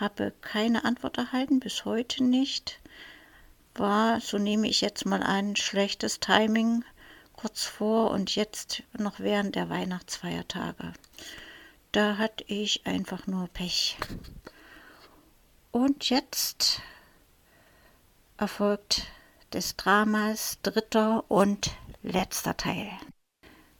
Habe 0.00 0.32
keine 0.40 0.84
Antwort 0.84 1.18
erhalten, 1.18 1.60
bis 1.60 1.84
heute 1.84 2.24
nicht. 2.24 2.80
War, 3.74 4.20
so 4.20 4.38
nehme 4.38 4.66
ich 4.66 4.80
jetzt 4.80 5.06
mal 5.06 5.22
an, 5.22 5.54
schlechtes 5.54 6.18
Timing 6.18 6.84
kurz 7.40 7.64
vor 7.64 8.10
und 8.10 8.34
jetzt 8.34 8.82
noch 8.98 9.20
während 9.20 9.54
der 9.54 9.70
Weihnachtsfeiertage. 9.70 10.92
Da 11.92 12.18
hatte 12.18 12.44
ich 12.46 12.86
einfach 12.86 13.26
nur 13.26 13.48
Pech. 13.48 13.96
Und 15.70 16.10
jetzt 16.10 16.82
erfolgt 18.36 19.06
des 19.52 19.76
Dramas 19.76 20.58
dritter 20.62 21.30
und 21.30 21.72
letzter 22.02 22.56
Teil. 22.56 22.90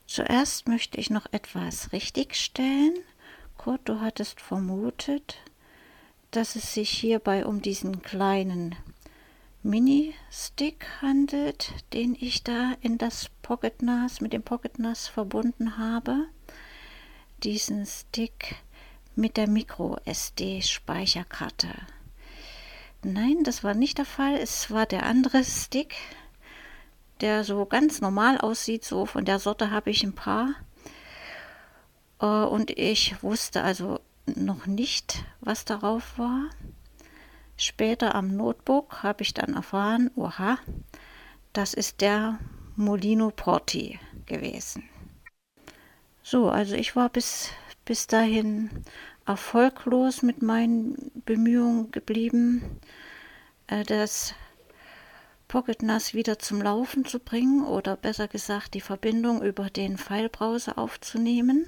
Zuerst 0.07 0.69
möchte 0.69 0.99
ich 0.99 1.11
noch 1.11 1.27
etwas 1.33 1.93
richtigstellen. 1.93 2.95
Kurt, 3.57 3.89
du 3.89 4.01
hattest 4.01 4.41
vermutet, 4.41 5.37
dass 6.31 6.57
es 6.57 6.75
sich 6.75 6.91
hierbei 6.91 7.45
um 7.45 7.61
diesen 7.63 8.03
kleinen 8.03 8.77
Mini-Stick 9.63 10.87
handelt, 11.03 11.73
den 11.93 12.17
ich 12.19 12.43
da 12.43 12.73
in 12.81 12.99
das 12.99 13.29
Pocket 13.43 13.83
NAS 13.83 14.21
mit 14.21 14.33
dem 14.33 14.43
Pocket 14.43 14.79
NAS 14.79 15.09
verbunden 15.09 15.77
habe. 15.77 16.27
Diesen 17.43 17.85
Stick 17.85 18.57
mit 19.17 19.37
der 19.37 19.49
Micro 19.49 19.99
SD 20.05 20.63
Speicherkarte. 20.63 21.69
Nein, 23.03 23.45
das 23.45 23.65
war 23.65 23.75
nicht 23.75 23.99
der 23.99 24.05
Fall. 24.05 24.37
Es 24.37 24.71
war 24.71 24.87
der 24.87 25.05
andere 25.05 25.45
Stick, 25.45 25.95
der 27.21 27.45
so 27.45 27.67
ganz 27.67 28.01
normal 28.01 28.39
aussieht. 28.39 28.85
So 28.85 29.05
von 29.05 29.25
der 29.25 29.39
Sorte 29.39 29.71
habe 29.71 29.91
ich 29.91 30.05
ein 30.05 30.15
paar. 30.15 30.55
Äh, 32.21 32.27
und 32.27 32.71
ich 32.71 33.23
wusste 33.23 33.63
also 33.63 34.01
noch 34.37 34.67
nicht, 34.67 35.25
was 35.41 35.65
darauf 35.65 36.19
war. 36.19 36.51
Später 37.57 38.15
am 38.15 38.37
Notebook 38.37 39.03
habe 39.03 39.23
ich 39.23 39.35
dann 39.35 39.55
erfahren, 39.55 40.11
oha, 40.17 40.59
das 41.53 41.75
ist 41.75 42.01
der 42.01 42.39
Molino 42.77 43.31
Porti 43.31 43.99
gewesen. 44.27 44.85
So, 46.23 46.49
also 46.49 46.75
ich 46.75 46.97
war 46.97 47.09
bis, 47.09 47.51
bis 47.85 48.07
dahin 48.07 48.71
erfolglos 49.27 50.23
mit 50.23 50.43
meinen 50.43 51.11
Bemühungen 51.25 51.91
geblieben, 51.91 52.81
äh, 53.67 53.85
das 53.85 54.35
Pocket 55.49 55.83
NAS 55.83 56.15
wieder 56.15 56.39
zum 56.39 56.63
Laufen 56.63 57.05
zu 57.05 57.19
bringen 57.19 57.65
oder 57.65 57.97
besser 57.97 58.29
gesagt 58.29 58.75
die 58.75 58.81
Verbindung 58.81 59.43
über 59.43 59.69
den 59.69 59.99
Filebrowser 59.99 60.79
aufzunehmen. 60.79 61.67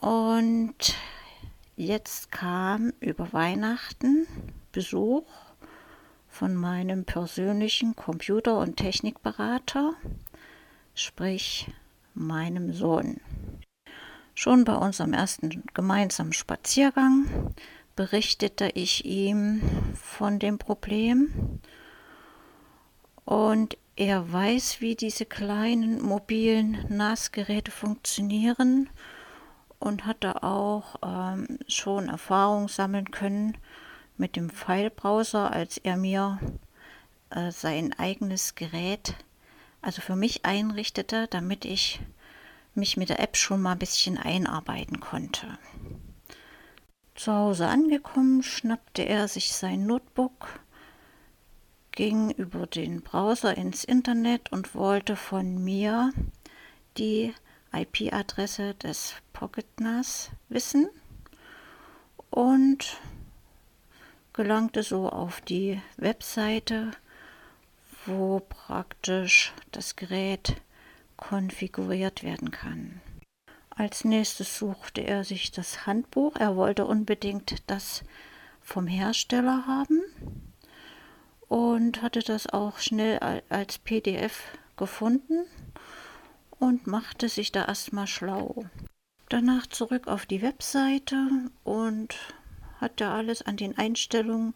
Und 0.00 0.94
Jetzt 1.82 2.30
kam 2.30 2.92
über 3.00 3.32
Weihnachten 3.32 4.26
Besuch 4.70 5.24
von 6.28 6.54
meinem 6.54 7.06
persönlichen 7.06 7.96
Computer- 7.96 8.58
und 8.58 8.76
Technikberater, 8.76 9.94
sprich 10.94 11.72
meinem 12.12 12.74
Sohn. 12.74 13.18
Schon 14.34 14.64
bei 14.64 14.74
unserem 14.74 15.14
ersten 15.14 15.64
gemeinsamen 15.72 16.34
Spaziergang 16.34 17.54
berichtete 17.96 18.68
ich 18.74 19.06
ihm 19.06 19.62
von 19.94 20.38
dem 20.38 20.58
Problem 20.58 21.60
und 23.24 23.78
er 23.96 24.30
weiß, 24.30 24.82
wie 24.82 24.96
diese 24.96 25.24
kleinen 25.24 26.02
mobilen 26.02 26.84
NAS-Geräte 26.90 27.70
funktionieren 27.70 28.90
und 29.80 30.06
hatte 30.06 30.44
auch 30.44 30.96
ähm, 31.02 31.58
schon 31.66 32.08
Erfahrung 32.08 32.68
sammeln 32.68 33.10
können 33.10 33.56
mit 34.16 34.36
dem 34.36 34.50
File-Browser, 34.50 35.50
als 35.50 35.78
er 35.78 35.96
mir 35.96 36.38
äh, 37.30 37.50
sein 37.50 37.92
eigenes 37.98 38.54
Gerät, 38.54 39.14
also 39.82 40.02
für 40.02 40.16
mich 40.16 40.44
einrichtete, 40.44 41.26
damit 41.28 41.64
ich 41.64 42.00
mich 42.74 42.96
mit 42.96 43.08
der 43.08 43.20
App 43.20 43.36
schon 43.36 43.62
mal 43.62 43.72
ein 43.72 43.78
bisschen 43.78 44.18
einarbeiten 44.18 45.00
konnte. 45.00 45.58
Zu 47.14 47.32
Hause 47.32 47.66
angekommen, 47.66 48.42
schnappte 48.42 49.02
er 49.02 49.28
sich 49.28 49.52
sein 49.52 49.86
Notebook, 49.86 50.60
ging 51.92 52.30
über 52.30 52.66
den 52.66 53.00
Browser 53.02 53.56
ins 53.56 53.84
Internet 53.84 54.52
und 54.52 54.74
wollte 54.74 55.16
von 55.16 55.62
mir 55.64 56.12
die 56.96 57.34
IP-Adresse 57.72 58.74
des 58.74 59.14
Pocket 59.40 59.80
NAS 59.80 60.28
wissen 60.50 60.90
und 62.28 63.00
gelangte 64.34 64.82
so 64.82 65.08
auf 65.08 65.40
die 65.40 65.80
Webseite, 65.96 66.90
wo 68.04 68.40
praktisch 68.40 69.54
das 69.72 69.96
Gerät 69.96 70.56
konfiguriert 71.16 72.22
werden 72.22 72.50
kann. 72.50 73.00
Als 73.70 74.04
nächstes 74.04 74.58
suchte 74.58 75.00
er 75.00 75.24
sich 75.24 75.50
das 75.50 75.86
Handbuch. 75.86 76.36
Er 76.36 76.54
wollte 76.54 76.84
unbedingt 76.84 77.62
das 77.66 78.04
vom 78.60 78.86
Hersteller 78.86 79.66
haben 79.66 80.02
und 81.48 82.02
hatte 82.02 82.20
das 82.20 82.46
auch 82.46 82.78
schnell 82.78 83.42
als 83.48 83.78
PDF 83.78 84.42
gefunden 84.76 85.46
und 86.58 86.86
machte 86.86 87.30
sich 87.30 87.52
da 87.52 87.64
erstmal 87.64 88.06
schlau. 88.06 88.66
Danach 89.30 89.68
zurück 89.68 90.08
auf 90.08 90.26
die 90.26 90.42
Webseite 90.42 91.28
und 91.62 92.16
hat 92.80 93.00
er 93.00 93.12
alles 93.12 93.42
an 93.42 93.56
den 93.56 93.78
Einstellungen 93.78 94.54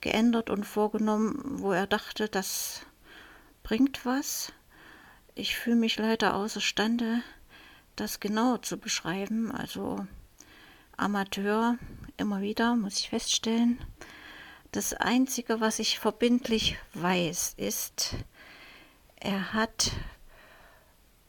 geändert 0.00 0.48
und 0.48 0.64
vorgenommen, 0.64 1.60
wo 1.60 1.72
er 1.72 1.88
dachte, 1.88 2.28
das 2.28 2.86
bringt 3.64 4.06
was. 4.06 4.52
Ich 5.34 5.56
fühle 5.56 5.74
mich 5.74 5.98
leider 5.98 6.36
außerstande, 6.36 7.24
das 7.96 8.20
genau 8.20 8.58
zu 8.58 8.78
beschreiben. 8.78 9.50
Also 9.50 10.06
Amateur 10.96 11.76
immer 12.16 12.42
wieder, 12.42 12.76
muss 12.76 13.00
ich 13.00 13.08
feststellen. 13.08 13.80
Das 14.70 14.94
Einzige, 14.94 15.60
was 15.60 15.80
ich 15.80 15.98
verbindlich 15.98 16.78
weiß, 16.94 17.54
ist, 17.56 18.14
er 19.16 19.52
hat 19.52 19.90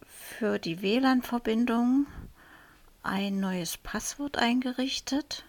für 0.06 0.60
die 0.60 0.84
WLAN-Verbindung 0.84 2.06
ein 3.04 3.40
neues 3.40 3.78
Passwort 3.78 4.38
eingerichtet 4.38 5.46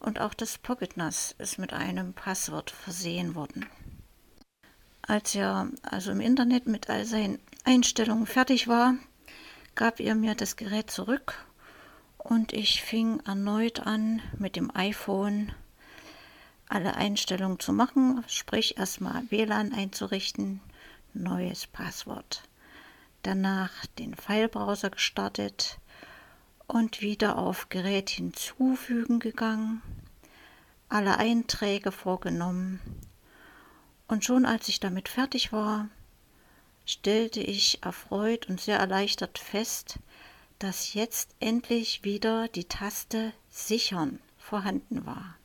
und 0.00 0.20
auch 0.20 0.34
das 0.34 0.58
Pocket 0.58 0.96
NAS 0.96 1.34
ist 1.38 1.58
mit 1.58 1.72
einem 1.72 2.14
Passwort 2.14 2.70
versehen 2.70 3.34
worden. 3.34 3.66
Als 5.02 5.34
er 5.34 5.68
also 5.82 6.10
im 6.10 6.20
Internet 6.20 6.66
mit 6.66 6.90
all 6.90 7.04
seinen 7.04 7.38
Einstellungen 7.64 8.26
fertig 8.26 8.68
war, 8.68 8.94
gab 9.74 10.00
er 10.00 10.14
mir 10.14 10.34
das 10.34 10.56
Gerät 10.56 10.90
zurück 10.90 11.46
und 12.16 12.52
ich 12.52 12.82
fing 12.82 13.20
erneut 13.20 13.80
an, 13.80 14.20
mit 14.38 14.56
dem 14.56 14.74
iPhone 14.74 15.52
alle 16.68 16.96
Einstellungen 16.96 17.60
zu 17.60 17.72
machen, 17.72 18.24
sprich 18.28 18.76
erstmal 18.76 19.30
WLAN 19.30 19.72
einzurichten, 19.72 20.60
neues 21.14 21.66
Passwort 21.66 22.42
danach 23.22 23.86
den 23.98 24.14
Filebrowser 24.14 24.90
gestartet 24.90 25.78
und 26.68 27.00
wieder 27.00 27.38
auf 27.38 27.68
Gerät 27.68 28.10
hinzufügen 28.10 29.18
gegangen, 29.18 29.82
alle 30.88 31.18
Einträge 31.18 31.90
vorgenommen 31.90 32.78
und 34.06 34.24
schon 34.24 34.46
als 34.46 34.68
ich 34.68 34.78
damit 34.78 35.08
fertig 35.08 35.52
war, 35.52 35.88
stellte 36.86 37.40
ich 37.40 37.82
erfreut 37.82 38.48
und 38.48 38.60
sehr 38.60 38.78
erleichtert 38.78 39.38
fest, 39.38 39.98
dass 40.58 40.94
jetzt 40.94 41.34
endlich 41.40 42.04
wieder 42.04 42.48
die 42.48 42.64
Taste 42.64 43.32
Sichern 43.50 44.20
vorhanden 44.38 45.04
war. 45.04 45.36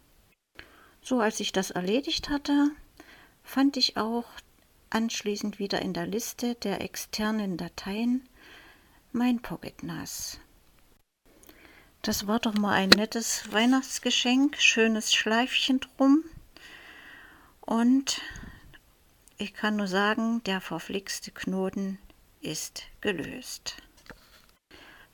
So 1.01 1.19
als 1.19 1.39
ich 1.39 1.51
das 1.51 1.71
erledigt 1.71 2.29
hatte, 2.29 2.71
fand 3.43 3.75
ich 3.75 3.97
auch 3.97 4.25
anschließend 4.89 5.59
wieder 5.59 5.81
in 5.81 5.93
der 5.93 6.07
Liste 6.07 6.55
der 6.55 6.81
externen 6.81 7.57
Dateien 7.57 8.27
mein 9.11 9.41
Pocket 9.41 9.83
NAS. 9.83 10.39
Das 12.03 12.27
war 12.27 12.39
doch 12.39 12.53
mal 12.55 12.73
ein 12.73 12.89
nettes 12.89 13.49
Weihnachtsgeschenk, 13.53 14.61
schönes 14.61 15.13
Schleifchen 15.13 15.79
drum. 15.79 16.21
Und 17.61 18.19
ich 19.37 19.53
kann 19.53 19.77
nur 19.77 19.87
sagen, 19.87 20.43
der 20.43 20.59
verflixte 20.59 21.31
Knoten 21.31 21.97
ist 22.41 22.83
gelöst. 22.99 23.77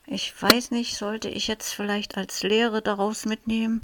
Ich 0.04 0.34
weiß 0.42 0.72
nicht, 0.72 0.96
sollte 0.96 1.28
ich 1.28 1.46
jetzt 1.46 1.72
vielleicht 1.72 2.16
als 2.16 2.42
Lehre 2.42 2.82
daraus 2.82 3.24
mitnehmen, 3.24 3.82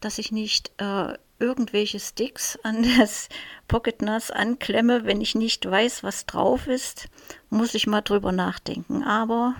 dass 0.00 0.16
ich 0.16 0.32
nicht 0.32 0.72
äh, 0.78 1.12
irgendwelche 1.38 2.00
Sticks 2.00 2.58
an 2.62 2.82
das 2.98 3.28
Pocket 3.68 4.00
NAS 4.00 4.30
anklemme, 4.30 5.04
wenn 5.04 5.20
ich 5.20 5.34
nicht 5.34 5.70
weiß, 5.70 6.02
was 6.02 6.24
drauf 6.24 6.68
ist, 6.68 7.10
muss 7.50 7.74
ich 7.74 7.86
mal 7.86 8.00
drüber 8.00 8.32
nachdenken. 8.32 9.04
Aber 9.04 9.56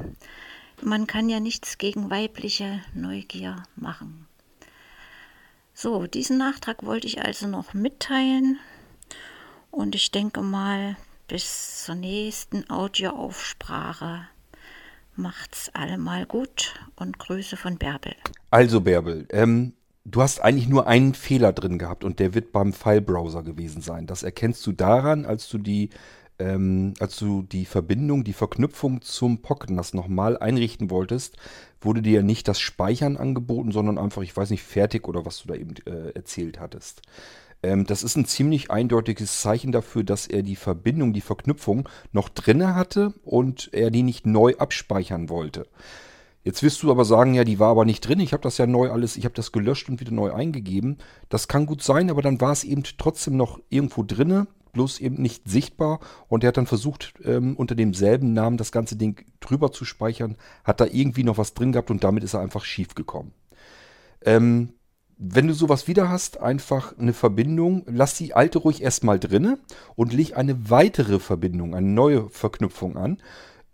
man 0.83 1.07
kann 1.07 1.29
ja 1.29 1.41
nichts 1.41 1.79
gegen 1.79 2.11
weibliche 2.11 2.81
Neugier 2.95 3.63
machen. 3.77 4.27
So, 5.75 6.07
diesen 6.07 6.39
Nachtrag 6.39 6.85
wollte 6.85 7.07
ich 7.07 7.23
also 7.23 7.47
noch 7.47 7.75
mitteilen 7.75 8.59
und 9.71 9.95
ich 9.95 10.11
denke 10.11 10.41
mal, 10.41 10.97
bis 11.29 11.85
zur 11.85 11.97
nächsten 11.97 12.71
Audioaufsprache 12.71 14.27
macht's 15.17 15.71
allemal 15.75 16.25
gut 16.27 16.75
und 16.97 17.19
Grüße 17.19 17.57
von 17.57 17.79
Bärbel. 17.79 18.15
Also 18.51 18.81
Bärbel, 18.81 19.27
ähm, 19.31 19.75
du 20.05 20.23
hast 20.23 20.41
eigentlich 20.41 20.69
nur 20.69 20.87
einen 20.87 21.15
Fehler 21.15 21.53
drin 21.53 21.79
gehabt 21.79 22.05
und 22.05 22.21
der 22.21 22.35
wird 22.35 22.53
beim 22.53 22.73
Filebrowser 22.73 23.43
gewesen 23.43 23.83
sein. 23.83 24.07
Das 24.07 24.23
erkennst 24.23 24.67
du 24.67 24.73
daran, 24.73 25.27
als 25.27 25.49
du 25.49 25.59
die 25.59 25.91
ähm, 26.39 26.95
als 27.01 27.17
du 27.17 27.43
die 27.43 27.65
Verbindung, 27.65 28.25
die 28.25 28.33
Verknüpfung 28.33 29.03
zum 29.03 29.43
Pocket 29.43 29.71
NAS 29.71 29.95
nochmal 29.95 30.37
einrichten 30.39 30.91
wolltest, 30.91 31.37
wurde 31.81 32.03
dir 32.03 32.13
ja 32.13 32.23
nicht 32.23 32.49
das 32.49 32.61
Speichern 32.61 33.17
angeboten, 33.17 33.73
sondern 33.73 33.99
einfach, 33.99 34.23
ich 34.23 34.37
weiß 34.37 34.51
nicht, 34.51 34.63
fertig 34.63 35.09
oder 35.09 35.25
was 35.25 35.43
du 35.43 35.49
da 35.49 35.55
eben 35.55 35.75
äh, 35.87 36.11
erzählt 36.11 36.61
hattest. 36.61 37.03
Ähm, 37.63 37.87
das 37.87 38.03
ist 38.03 38.17
ein 38.17 38.27
ziemlich 38.27 38.71
eindeutiges 38.71 39.41
Zeichen 39.41 39.73
dafür, 39.73 40.05
dass 40.05 40.27
er 40.27 40.43
die 40.43 40.57
Verbindung, 40.57 41.13
die 41.13 41.21
Verknüpfung 41.21 41.89
noch 42.13 42.29
drinne 42.29 42.75
hatte 42.75 43.15
und 43.23 43.71
er 43.73 43.91
die 43.91 44.03
nicht 44.03 44.27
neu 44.27 44.55
abspeichern 44.59 45.29
wollte. 45.29 45.67
Jetzt 46.45 46.63
wirst 46.63 46.85
du 46.85 46.93
aber 46.93 47.05
sagen, 47.05 47.35
ja, 47.35 47.43
die 47.43 47.59
war 47.59 47.71
aber 47.71 47.85
nicht 47.85 48.07
drin. 48.07 48.21
Ich 48.21 48.33
habe 48.33 48.43
das 48.43 48.57
ja 48.57 48.69
neu 48.69 48.93
alles, 48.93 49.17
ich 49.17 49.25
habe 49.25 49.35
das 49.35 49.51
gelöscht 49.51 49.89
und 49.89 49.99
wieder 49.99 50.13
neu 50.13 50.33
eingegeben. 50.33 50.99
Das 51.29 51.49
kann 51.49 51.67
gut 51.67 51.83
sein, 51.83 52.09
aber 52.09 52.23
dann 52.23 52.41
war 52.41 52.53
es 52.53 52.63
eben 52.63 52.85
trotzdem 52.99 53.37
noch 53.37 53.59
irgendwo 53.69 54.05
drinne 54.05 54.47
bloß 54.77 55.01
eben 55.01 55.21
nicht 55.21 55.49
sichtbar. 55.49 56.01
Und 56.29 56.45
er 56.45 56.49
hat 56.49 56.59
dann 56.59 56.67
versucht, 56.67 57.15
ähm, 57.25 57.57
unter 57.57 57.75
demselben 57.75 58.35
Namen 58.35 58.59
das 58.59 58.73
ganze 58.73 58.97
Ding 58.97 59.25
drüber 59.41 59.73
zu 59.73 59.85
speichern, 59.85 60.37
hat 60.65 60.81
da 60.81 60.87
irgendwie 60.87 61.25
noch 61.25 61.39
was 61.39 61.55
drin 61.55 61.73
gehabt 61.73 61.91
und 61.91 62.05
damit 62.05 62.23
ist 62.23 62.35
er 62.35 62.41
einfach 62.41 62.65
schief 62.65 62.95
gekommen. 62.95 63.33
Ähm, 64.25 64.75
wenn 65.19 65.47
du 65.49 65.55
sowas 65.55 65.89
wieder 65.89 66.11
hast, 66.11 66.41
einfach 66.41 66.97
eine 66.99 67.15
Verbindung, 67.15 67.85
lass 67.87 68.19
die 68.19 68.35
alte 68.35 68.59
ruhig 68.59 68.83
erstmal 68.83 69.19
drinne 69.19 69.59
und 69.95 70.13
leg 70.13 70.37
eine 70.37 70.69
weitere 70.69 71.21
Verbindung, 71.21 71.75
eine 71.75 71.87
neue 71.87 72.29
Verknüpfung 72.29 72.99
an 72.99 73.23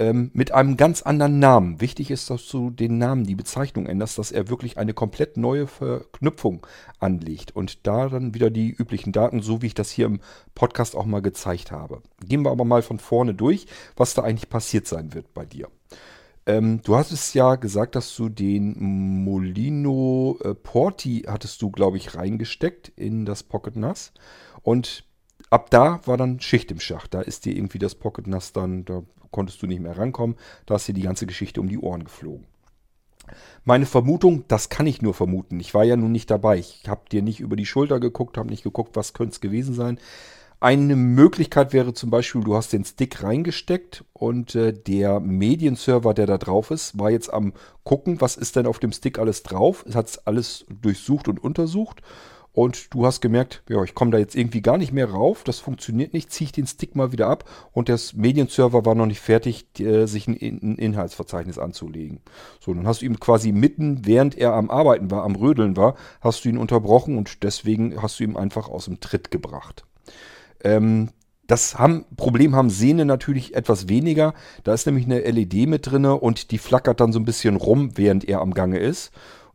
ähm, 0.03 0.31
mit 0.35 0.51
einem 0.51 0.77
ganz 0.77 1.03
anderen 1.03 1.39
Namen. 1.39 1.81
Wichtig 1.81 2.11
ist, 2.11 2.29
dass 2.29 2.49
du 2.49 2.71
den 2.71 2.99
Namen, 2.99 3.25
die 3.25 3.37
Bezeichnung 3.37 3.87
änderst, 3.87 4.19
dass 4.19 4.33
er 4.33 4.49
wirklich 4.49 4.77
eine 4.77 4.95
komplett 4.95 5.37
neue 5.37 5.69
Verknüpfung 5.69 6.67
anlegt 6.99 7.55
und 7.55 7.87
da 7.87 8.09
dann 8.09 8.35
wieder 8.35 8.51
die 8.51 8.71
üblichen 8.71 9.13
Daten, 9.13 9.43
so 9.43 9.63
wie 9.63 9.67
ich 9.67 9.75
das 9.75 9.91
hier 9.91 10.07
im 10.07 10.21
Podcast 10.57 10.97
auch 10.97 11.07
mal 11.07 11.23
gezeigt 11.23 11.71
habe. 11.71 12.03
Gehen 12.27 12.43
wir 12.43 12.51
aber 12.51 12.65
mal 12.65 12.83
von 12.83 12.99
vorne 12.99 13.35
durch, 13.35 13.67
was 13.97 14.15
da 14.15 14.23
eigentlich 14.23 14.51
passiert 14.51 14.89
sein 14.89 15.15
wird 15.15 15.33
bei 15.35 15.45
dir. 15.45 15.69
Ähm, 16.47 16.81
du 16.83 16.97
hattest 16.97 17.35
ja 17.37 17.55
gesagt, 17.55 17.95
dass 17.95 18.17
du 18.17 18.29
den 18.29 18.75
Molino 19.23 20.37
äh, 20.43 20.55
Porti 20.55 21.23
hattest 21.29 21.63
du, 21.63 21.71
glaube 21.71 21.99
ich, 21.99 22.17
reingesteckt 22.17 22.89
in 22.97 23.25
das 23.25 23.45
Pocket 23.45 23.77
NAS. 23.77 24.13
Und 24.63 25.05
ab 25.53 25.71
da 25.71 26.01
war 26.07 26.17
dann 26.17 26.41
Schicht 26.41 26.71
im 26.71 26.81
Schacht. 26.81 27.15
Da 27.15 27.21
ist 27.21 27.45
dir 27.45 27.55
irgendwie 27.55 27.79
das 27.79 27.95
Pocket 27.95 28.27
NAS 28.27 28.53
dann, 28.53 28.85
da 28.85 29.03
konntest 29.31 29.63
du 29.63 29.67
nicht 29.67 29.81
mehr 29.81 29.99
rankommen. 29.99 30.37
Da 30.67 30.77
ist 30.77 30.89
dir 30.89 30.95
die 30.95 31.03
ganze 31.03 31.27
Geschichte 31.27 31.61
um 31.61 31.69
die 31.69 31.79
Ohren 31.79 32.05
geflogen. 32.05 32.47
Meine 33.65 33.87
Vermutung, 33.87 34.45
das 34.49 34.69
kann 34.69 34.87
ich 34.87 35.03
nur 35.03 35.15
vermuten. 35.15 35.61
Ich 35.61 35.75
war 35.75 35.85
ja 35.85 35.97
nun 35.97 36.11
nicht 36.11 36.31
dabei. 36.31 36.59
Ich 36.59 36.85
habe 36.89 37.03
dir 37.11 37.23
nicht 37.23 37.41
über 37.41 37.57
die 37.57 37.67
Schulter 37.67 38.01
geguckt, 38.01 38.37
habe 38.37 38.51
nicht 38.51 38.65
geguckt, 38.65 38.97
was 38.97 39.13
könnte 39.13 39.33
es 39.33 39.41
gewesen 39.41 39.75
sein. 39.75 39.99
Eine 40.59 40.97
Möglichkeit 40.97 41.73
wäre 41.73 41.93
zum 41.93 42.11
Beispiel, 42.11 42.43
du 42.43 42.55
hast 42.55 42.73
den 42.73 42.85
Stick 42.85 43.23
reingesteckt 43.23 44.05
und 44.13 44.55
äh, 44.55 44.73
der 44.73 45.19
Medienserver, 45.19 46.15
der 46.15 46.27
da 46.27 46.39
drauf 46.39 46.71
ist, 46.71 46.99
war 46.99 47.11
jetzt 47.11 47.33
am 47.33 47.53
gucken, 47.83 48.21
was 48.21 48.37
ist 48.37 48.55
denn 48.55 48.67
auf 48.67 48.79
dem 48.79 48.93
Stick 48.93 49.19
alles 49.19 49.43
drauf. 49.43 49.85
Es 49.89 49.97
hat 49.97 50.21
alles 50.25 50.65
durchsucht 50.69 51.27
und 51.27 51.43
untersucht 51.43 52.03
und 52.53 52.93
du 52.93 53.07
hast 53.07 53.21
gemerkt, 53.21 53.63
ja, 53.69 53.83
ich 53.83 53.95
komme 53.95 54.11
da 54.11 54.19
jetzt 54.19 54.37
irgendwie 54.37 54.61
gar 54.61 54.77
nicht 54.77 54.93
mehr 54.93 55.11
rauf, 55.11 55.43
das 55.43 55.59
funktioniert 55.59 56.13
nicht, 56.13 56.31
ziehe 56.31 56.47
ich 56.47 56.53
den 56.53 56.67
Stick 56.67 56.95
mal 56.95 57.13
wieder 57.13 57.29
ab 57.29 57.49
und 57.73 57.89
der 57.89 57.99
Medienserver 58.15 58.85
war 58.85 58.95
noch 58.95 59.07
nicht 59.07 59.21
fertig, 59.21 59.67
äh, 59.81 60.07
sich 60.07 60.29
ein, 60.29 60.37
Inhaltsverzeichnis 60.37 61.59
anzulegen. 61.59 62.21
So, 62.61 62.75
dann 62.75 62.87
hast 62.87 63.01
du 63.01 63.07
ihn 63.07 63.19
quasi 63.19 63.53
mitten, 63.53 64.05
während 64.05 64.37
er 64.37 64.53
am 64.53 64.71
Arbeiten 64.71 65.11
war, 65.11 65.25
am 65.25 65.35
Rödeln 65.35 65.77
war, 65.77 65.97
hast 66.21 66.45
du 66.45 66.51
ihn 66.51 66.59
unterbrochen 66.59 67.17
und 67.17 67.43
deswegen 67.43 68.03
hast 68.03 68.21
du 68.21 68.25
ihn 68.25 68.37
einfach 68.37 68.69
aus 68.69 68.85
dem 68.85 69.01
Tritt 69.01 69.31
gebracht. 69.31 69.85
Ähm, 70.63 71.09
das 71.47 71.79
haben, 71.79 72.05
Problem 72.17 72.55
haben 72.55 72.71
Sehne 72.71 73.05
natürlich 73.05 73.55
etwas 73.55 73.89
weniger. 73.89 74.33
Da 74.63 74.73
ist 74.73 74.87
nämlich 74.87 75.07
eine 75.07 75.21
LED 75.21 75.69
mit 75.69 75.91
drinne 75.91 76.15
und 76.15 76.51
die 76.51 76.59
flackert 76.59 77.01
dann 77.01 77.13
so 77.13 77.19
ein 77.19 77.25
bisschen 77.25 77.57
rum, 77.57 77.91
während 77.97 78.25
er 78.25 78.41
am 78.41 78.55
Gange 78.55 78.79
ist. 78.79 79.11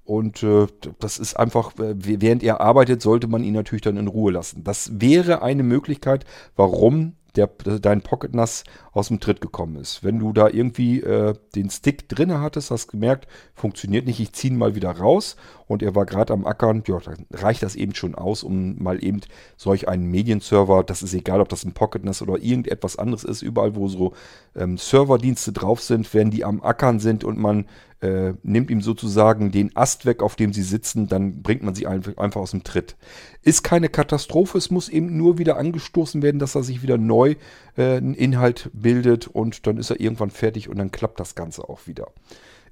Und 0.07 0.41
äh, 0.41 0.67
das 0.99 1.19
ist 1.19 1.35
einfach, 1.35 1.77
äh, 1.79 1.93
während 1.97 2.41
er 2.41 2.61
arbeitet, 2.61 3.01
sollte 3.01 3.27
man 3.27 3.43
ihn 3.43 3.53
natürlich 3.53 3.81
dann 3.81 3.97
in 3.97 4.07
Ruhe 4.07 4.31
lassen. 4.31 4.63
Das 4.63 5.01
wäre 5.01 5.41
eine 5.41 5.63
Möglichkeit, 5.63 6.23
warum 6.55 7.17
der, 7.35 7.47
dein 7.47 8.01
Pocket 8.01 8.33
NAS 8.33 8.63
aus 8.93 9.09
dem 9.09 9.19
Tritt 9.19 9.41
gekommen 9.41 9.75
ist. 9.75 10.05
Wenn 10.05 10.19
du 10.19 10.31
da 10.31 10.47
irgendwie 10.47 11.01
äh, 11.01 11.33
den 11.55 11.69
Stick 11.69 12.07
drin 12.07 12.33
hattest, 12.39 12.71
hast 12.71 12.87
gemerkt, 12.87 13.27
funktioniert 13.53 14.05
nicht, 14.05 14.21
ich 14.21 14.31
ziehe 14.31 14.53
ihn 14.53 14.57
mal 14.57 14.75
wieder 14.75 14.91
raus 14.91 15.35
und 15.67 15.83
er 15.83 15.93
war 15.93 16.05
gerade 16.05 16.33
am 16.33 16.45
Ackern, 16.45 16.83
ja, 16.87 16.99
dann 16.99 17.25
reicht 17.31 17.61
das 17.61 17.75
eben 17.75 17.93
schon 17.93 18.15
aus, 18.15 18.43
um 18.43 18.81
mal 18.81 19.03
eben 19.03 19.19
solch 19.57 19.87
einen 19.87 20.05
Medienserver, 20.09 20.83
das 20.83 21.03
ist 21.03 21.13
egal, 21.13 21.41
ob 21.41 21.49
das 21.49 21.65
ein 21.65 21.73
Pocket 21.73 22.03
NAS 22.03 22.21
oder 22.21 22.41
irgendetwas 22.41 22.97
anderes 22.97 23.25
ist, 23.25 23.41
überall 23.41 23.75
wo 23.75 23.89
so 23.89 24.13
ähm, 24.55 24.77
Serverdienste 24.77 25.51
drauf 25.51 25.81
sind, 25.81 26.13
wenn 26.13 26.31
die 26.31 26.43
am 26.45 26.63
Ackern 26.63 26.99
sind 26.99 27.23
und 27.25 27.37
man 27.37 27.65
äh, 28.01 28.33
nimmt 28.43 28.69
ihm 28.69 28.81
sozusagen 28.81 29.51
den 29.51 29.75
Ast 29.75 30.05
weg, 30.05 30.21
auf 30.21 30.35
dem 30.35 30.53
sie 30.53 30.61
sitzen, 30.61 31.07
dann 31.07 31.41
bringt 31.41 31.63
man 31.63 31.73
sie 31.73 31.87
einfach 31.87 32.35
aus 32.35 32.51
dem 32.51 32.63
Tritt. 32.63 32.95
Ist 33.41 33.63
keine 33.63 33.89
Katastrophe, 33.89 34.57
es 34.57 34.69
muss 34.69 34.89
eben 34.89 35.17
nur 35.17 35.37
wieder 35.37 35.57
angestoßen 35.57 36.21
werden, 36.21 36.39
dass 36.39 36.55
er 36.55 36.63
sich 36.63 36.83
wieder 36.83 36.97
neu 36.97 37.35
äh, 37.75 37.97
einen 37.97 38.13
Inhalt 38.13 38.69
bildet 38.73 39.27
und 39.27 39.65
dann 39.65 39.77
ist 39.77 39.89
er 39.89 39.99
irgendwann 39.99 40.29
fertig 40.29 40.69
und 40.69 40.77
dann 40.77 40.91
klappt 40.91 41.19
das 41.19 41.35
Ganze 41.35 41.67
auch 41.67 41.87
wieder. 41.87 42.07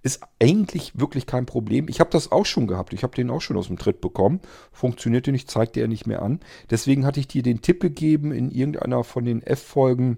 Ist 0.04 0.22
eigentlich 0.40 1.00
wirklich 1.00 1.26
kein 1.26 1.48
Problem. 1.48 1.88
Ich 1.90 2.00
habe 2.00 2.12
das 2.12 2.32
auch 2.32 2.46
schon 2.46 2.68
gehabt. 2.68 2.94
Ich 2.94 3.02
habe 3.02 3.16
den 3.16 3.32
auch 3.32 3.42
schon 3.42 3.58
aus 3.58 3.66
dem 3.66 3.80
Tritt 3.80 4.02
bekommen. 4.02 4.40
Funktionierte 4.72 5.32
nicht, 5.32 5.50
zeigte 5.50 5.80
er 5.80 5.88
nicht 5.88 6.06
mehr 6.06 6.22
an. 6.22 6.42
Deswegen 6.70 7.08
hatte 7.08 7.20
ich 7.20 7.28
dir 7.28 7.42
den 7.42 7.64
Tipp 7.64 7.80
gegeben 7.80 8.32
in 8.32 8.52
irgendeiner 8.52 9.04
von 9.04 9.26
den 9.26 9.42
F-Folgen, 9.42 10.18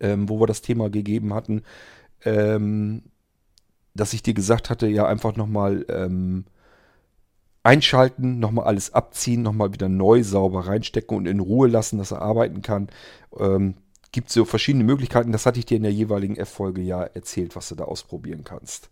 ähm, 0.00 0.28
wo 0.28 0.40
wir 0.40 0.46
das 0.46 0.60
Thema 0.60 0.90
gegeben 0.90 1.32
hatten, 1.32 1.62
ähm, 2.26 3.04
dass 3.98 4.12
ich 4.12 4.22
dir 4.22 4.34
gesagt 4.34 4.70
hatte, 4.70 4.86
ja 4.86 5.06
einfach 5.06 5.36
nochmal 5.36 5.84
ähm, 5.88 6.44
einschalten, 7.62 8.38
nochmal 8.38 8.66
alles 8.66 8.94
abziehen, 8.94 9.42
nochmal 9.42 9.72
wieder 9.72 9.88
neu 9.88 10.22
sauber 10.22 10.66
reinstecken 10.66 11.16
und 11.16 11.26
in 11.26 11.40
Ruhe 11.40 11.68
lassen, 11.68 11.98
dass 11.98 12.12
er 12.12 12.22
arbeiten 12.22 12.62
kann. 12.62 12.88
Ähm, 13.38 13.74
Gibt 14.10 14.30
so 14.30 14.46
verschiedene 14.46 14.84
Möglichkeiten. 14.84 15.32
Das 15.32 15.44
hatte 15.44 15.58
ich 15.58 15.66
dir 15.66 15.76
in 15.76 15.82
der 15.82 15.92
jeweiligen 15.92 16.36
F-Folge 16.36 16.80
ja 16.80 17.02
erzählt, 17.02 17.54
was 17.56 17.68
du 17.68 17.74
da 17.74 17.84
ausprobieren 17.84 18.42
kannst. 18.42 18.88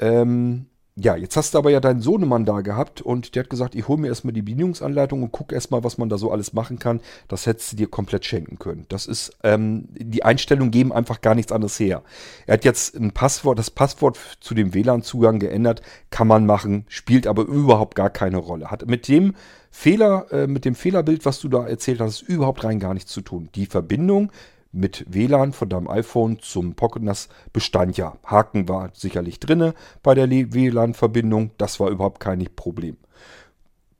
Ähm, 0.00 0.66
ja, 1.00 1.16
jetzt 1.16 1.36
hast 1.36 1.54
du 1.54 1.58
aber 1.58 1.70
ja 1.70 1.78
deinen 1.78 2.00
Sohnemann 2.00 2.44
da 2.44 2.60
gehabt 2.60 3.00
und 3.00 3.34
der 3.34 3.44
hat 3.44 3.50
gesagt, 3.50 3.76
ich 3.76 3.86
hole 3.86 4.00
mir 4.00 4.08
erstmal 4.08 4.32
die 4.32 4.42
Bedienungsanleitung 4.42 5.22
und 5.22 5.30
gucke 5.30 5.54
erstmal, 5.54 5.84
was 5.84 5.96
man 5.96 6.08
da 6.08 6.18
so 6.18 6.32
alles 6.32 6.52
machen 6.52 6.80
kann. 6.80 7.00
Das 7.28 7.46
hättest 7.46 7.72
du 7.72 7.76
dir 7.76 7.88
komplett 7.88 8.24
schenken 8.24 8.58
können. 8.58 8.86
Das 8.88 9.06
ist, 9.06 9.30
ähm, 9.44 9.88
die 9.90 10.24
Einstellungen 10.24 10.72
geben 10.72 10.92
einfach 10.92 11.20
gar 11.20 11.36
nichts 11.36 11.52
anderes 11.52 11.78
her. 11.78 12.02
Er 12.46 12.54
hat 12.54 12.64
jetzt 12.64 12.96
ein 12.96 13.12
Passwort, 13.12 13.58
das 13.58 13.70
Passwort 13.70 14.18
zu 14.40 14.54
dem 14.54 14.74
WLAN-Zugang 14.74 15.38
geändert, 15.38 15.82
kann 16.10 16.26
man 16.26 16.46
machen, 16.46 16.84
spielt 16.88 17.28
aber 17.28 17.42
überhaupt 17.42 17.94
gar 17.94 18.10
keine 18.10 18.38
Rolle. 18.38 18.70
Hat 18.70 18.86
mit 18.88 19.06
dem 19.06 19.34
Fehler, 19.70 20.26
äh, 20.32 20.46
mit 20.48 20.64
dem 20.64 20.74
Fehlerbild, 20.74 21.24
was 21.24 21.38
du 21.38 21.48
da 21.48 21.66
erzählt 21.66 22.00
hast, 22.00 22.22
überhaupt 22.22 22.64
rein 22.64 22.80
gar 22.80 22.94
nichts 22.94 23.12
zu 23.12 23.20
tun. 23.20 23.50
Die 23.54 23.66
Verbindung 23.66 24.32
mit 24.72 25.04
WLAN 25.08 25.52
von 25.52 25.68
deinem 25.68 25.88
iPhone 25.88 26.40
zum 26.40 26.74
Pocket 26.74 27.02
NAS 27.02 27.28
bestand 27.52 27.96
ja. 27.96 28.18
Haken 28.24 28.68
war 28.68 28.90
sicherlich 28.92 29.40
drinne 29.40 29.74
bei 30.02 30.14
der 30.14 30.30
WLAN-Verbindung. 30.30 31.52
Das 31.58 31.80
war 31.80 31.90
überhaupt 31.90 32.20
kein 32.20 32.46
Problem. 32.54 32.96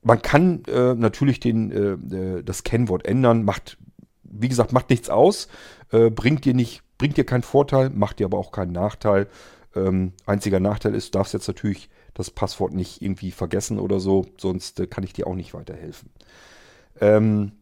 Man 0.02 0.22
kann 0.22 0.62
äh, 0.64 0.94
natürlich 0.94 1.40
den, 1.40 1.70
äh, 1.70 2.16
äh, 2.38 2.42
das 2.42 2.64
Kennwort 2.64 3.06
ändern. 3.06 3.44
Macht, 3.44 3.78
wie 4.22 4.48
gesagt, 4.48 4.72
macht 4.72 4.90
nichts 4.90 5.10
aus. 5.10 5.48
Äh, 5.90 6.10
bringt 6.10 6.44
dir 6.44 6.54
nicht, 6.54 6.82
bringt 6.98 7.16
dir 7.16 7.24
keinen 7.24 7.42
Vorteil, 7.42 7.90
macht 7.90 8.18
dir 8.18 8.26
aber 8.26 8.38
auch 8.38 8.52
keinen 8.52 8.72
Nachteil. 8.72 9.26
Ähm, 9.74 10.12
einziger 10.26 10.60
Nachteil 10.60 10.94
ist, 10.94 11.14
du 11.14 11.18
darfst 11.18 11.34
jetzt 11.34 11.48
natürlich 11.48 11.88
das 12.14 12.30
Passwort 12.30 12.72
nicht 12.74 13.02
irgendwie 13.02 13.30
vergessen 13.30 13.78
oder 13.78 14.00
so, 14.00 14.26
sonst 14.36 14.80
äh, 14.80 14.86
kann 14.86 15.04
ich 15.04 15.12
dir 15.12 15.26
auch 15.26 15.34
nicht 15.34 15.54
weiterhelfen. 15.54 16.10
Ähm, 17.00 17.52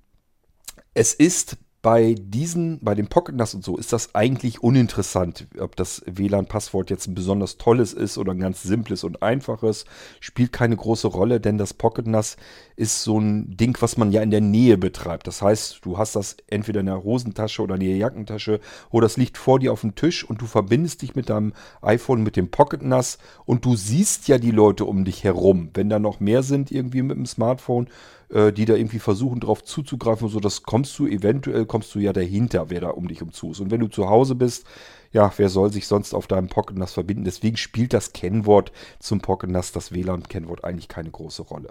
es 0.94 1.14
ist 1.14 1.58
bei 1.86 2.16
diesen, 2.18 2.80
bei 2.80 2.96
dem 2.96 3.06
Pocket 3.06 3.36
NAS 3.36 3.54
und 3.54 3.62
so, 3.62 3.76
ist 3.76 3.92
das 3.92 4.12
eigentlich 4.16 4.60
uninteressant, 4.60 5.46
ob 5.60 5.76
das 5.76 6.02
WLAN-Passwort 6.06 6.90
jetzt 6.90 7.06
ein 7.06 7.14
besonders 7.14 7.58
tolles 7.58 7.92
ist 7.92 8.18
oder 8.18 8.32
ein 8.32 8.40
ganz 8.40 8.64
simples 8.64 9.04
und 9.04 9.22
einfaches. 9.22 9.84
Spielt 10.18 10.52
keine 10.52 10.74
große 10.74 11.06
Rolle, 11.06 11.38
denn 11.38 11.58
das 11.58 11.74
Pocket 11.74 12.08
NAS 12.08 12.38
ist 12.74 13.04
so 13.04 13.20
ein 13.20 13.56
Ding, 13.56 13.76
was 13.78 13.96
man 13.98 14.10
ja 14.10 14.20
in 14.20 14.32
der 14.32 14.40
Nähe 14.40 14.78
betreibt. 14.78 15.28
Das 15.28 15.42
heißt, 15.42 15.78
du 15.82 15.96
hast 15.96 16.16
das 16.16 16.38
entweder 16.48 16.80
in 16.80 16.86
der 16.86 17.04
Hosentasche 17.04 17.62
oder 17.62 17.76
in 17.76 17.82
der 17.82 17.96
Jackentasche 17.96 18.58
oder 18.90 19.06
es 19.06 19.16
liegt 19.16 19.38
vor 19.38 19.60
dir 19.60 19.72
auf 19.72 19.82
dem 19.82 19.94
Tisch 19.94 20.28
und 20.28 20.40
du 20.42 20.46
verbindest 20.46 21.02
dich 21.02 21.14
mit 21.14 21.30
deinem 21.30 21.52
iPhone 21.82 22.24
mit 22.24 22.34
dem 22.34 22.50
Pocket 22.50 22.82
NAS 22.82 23.18
und 23.44 23.64
du 23.64 23.76
siehst 23.76 24.26
ja 24.26 24.38
die 24.38 24.50
Leute 24.50 24.86
um 24.86 25.04
dich 25.04 25.22
herum. 25.22 25.70
Wenn 25.72 25.88
da 25.88 26.00
noch 26.00 26.18
mehr 26.18 26.42
sind 26.42 26.72
irgendwie 26.72 27.02
mit 27.02 27.16
dem 27.16 27.26
Smartphone, 27.26 27.86
äh, 28.28 28.52
die 28.52 28.64
da 28.64 28.74
irgendwie 28.74 28.98
versuchen 28.98 29.40
drauf 29.40 29.64
zuzugreifen 29.64 30.28
so, 30.28 30.40
das 30.40 30.62
kommst 30.62 30.98
du 30.98 31.06
eventuell, 31.06 31.66
kommst 31.66 31.94
du 31.94 31.98
ja 31.98 32.12
dahinter, 32.12 32.70
wer 32.70 32.80
da 32.80 32.90
um 32.90 33.08
dich 33.08 33.22
umzu 33.22 33.50
ist. 33.50 33.60
Und 33.60 33.70
wenn 33.70 33.80
du 33.80 33.88
zu 33.88 34.08
Hause 34.08 34.34
bist, 34.34 34.66
ja, 35.12 35.32
wer 35.36 35.48
soll 35.48 35.72
sich 35.72 35.86
sonst 35.86 36.14
auf 36.14 36.26
deinem 36.26 36.48
Pocket 36.48 36.76
NAS 36.76 36.92
verbinden? 36.92 37.24
Deswegen 37.24 37.56
spielt 37.56 37.92
das 37.92 38.12
Kennwort 38.12 38.72
zum 38.98 39.20
Pocket 39.20 39.48
NAS, 39.50 39.72
das 39.72 39.92
WLAN-Kennwort, 39.92 40.64
eigentlich 40.64 40.88
keine 40.88 41.10
große 41.10 41.42
Rolle. 41.42 41.68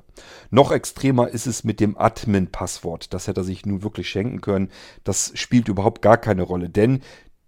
Noch 0.50 0.72
extremer 0.72 1.28
ist 1.28 1.46
es 1.46 1.64
mit 1.64 1.80
dem 1.80 1.98
Admin-Passwort. 1.98 3.14
Das 3.14 3.28
hätte 3.28 3.42
er 3.42 3.44
sich 3.44 3.66
nun 3.66 3.84
wirklich 3.84 4.10
schenken 4.10 4.42
können. 4.42 4.70
Das 5.04 5.32
spielt 5.36 5.68
überhaupt 5.68 6.02
gar 6.02 6.18
keine 6.18 6.44
Rolle, 6.44 6.70
denn 6.70 7.02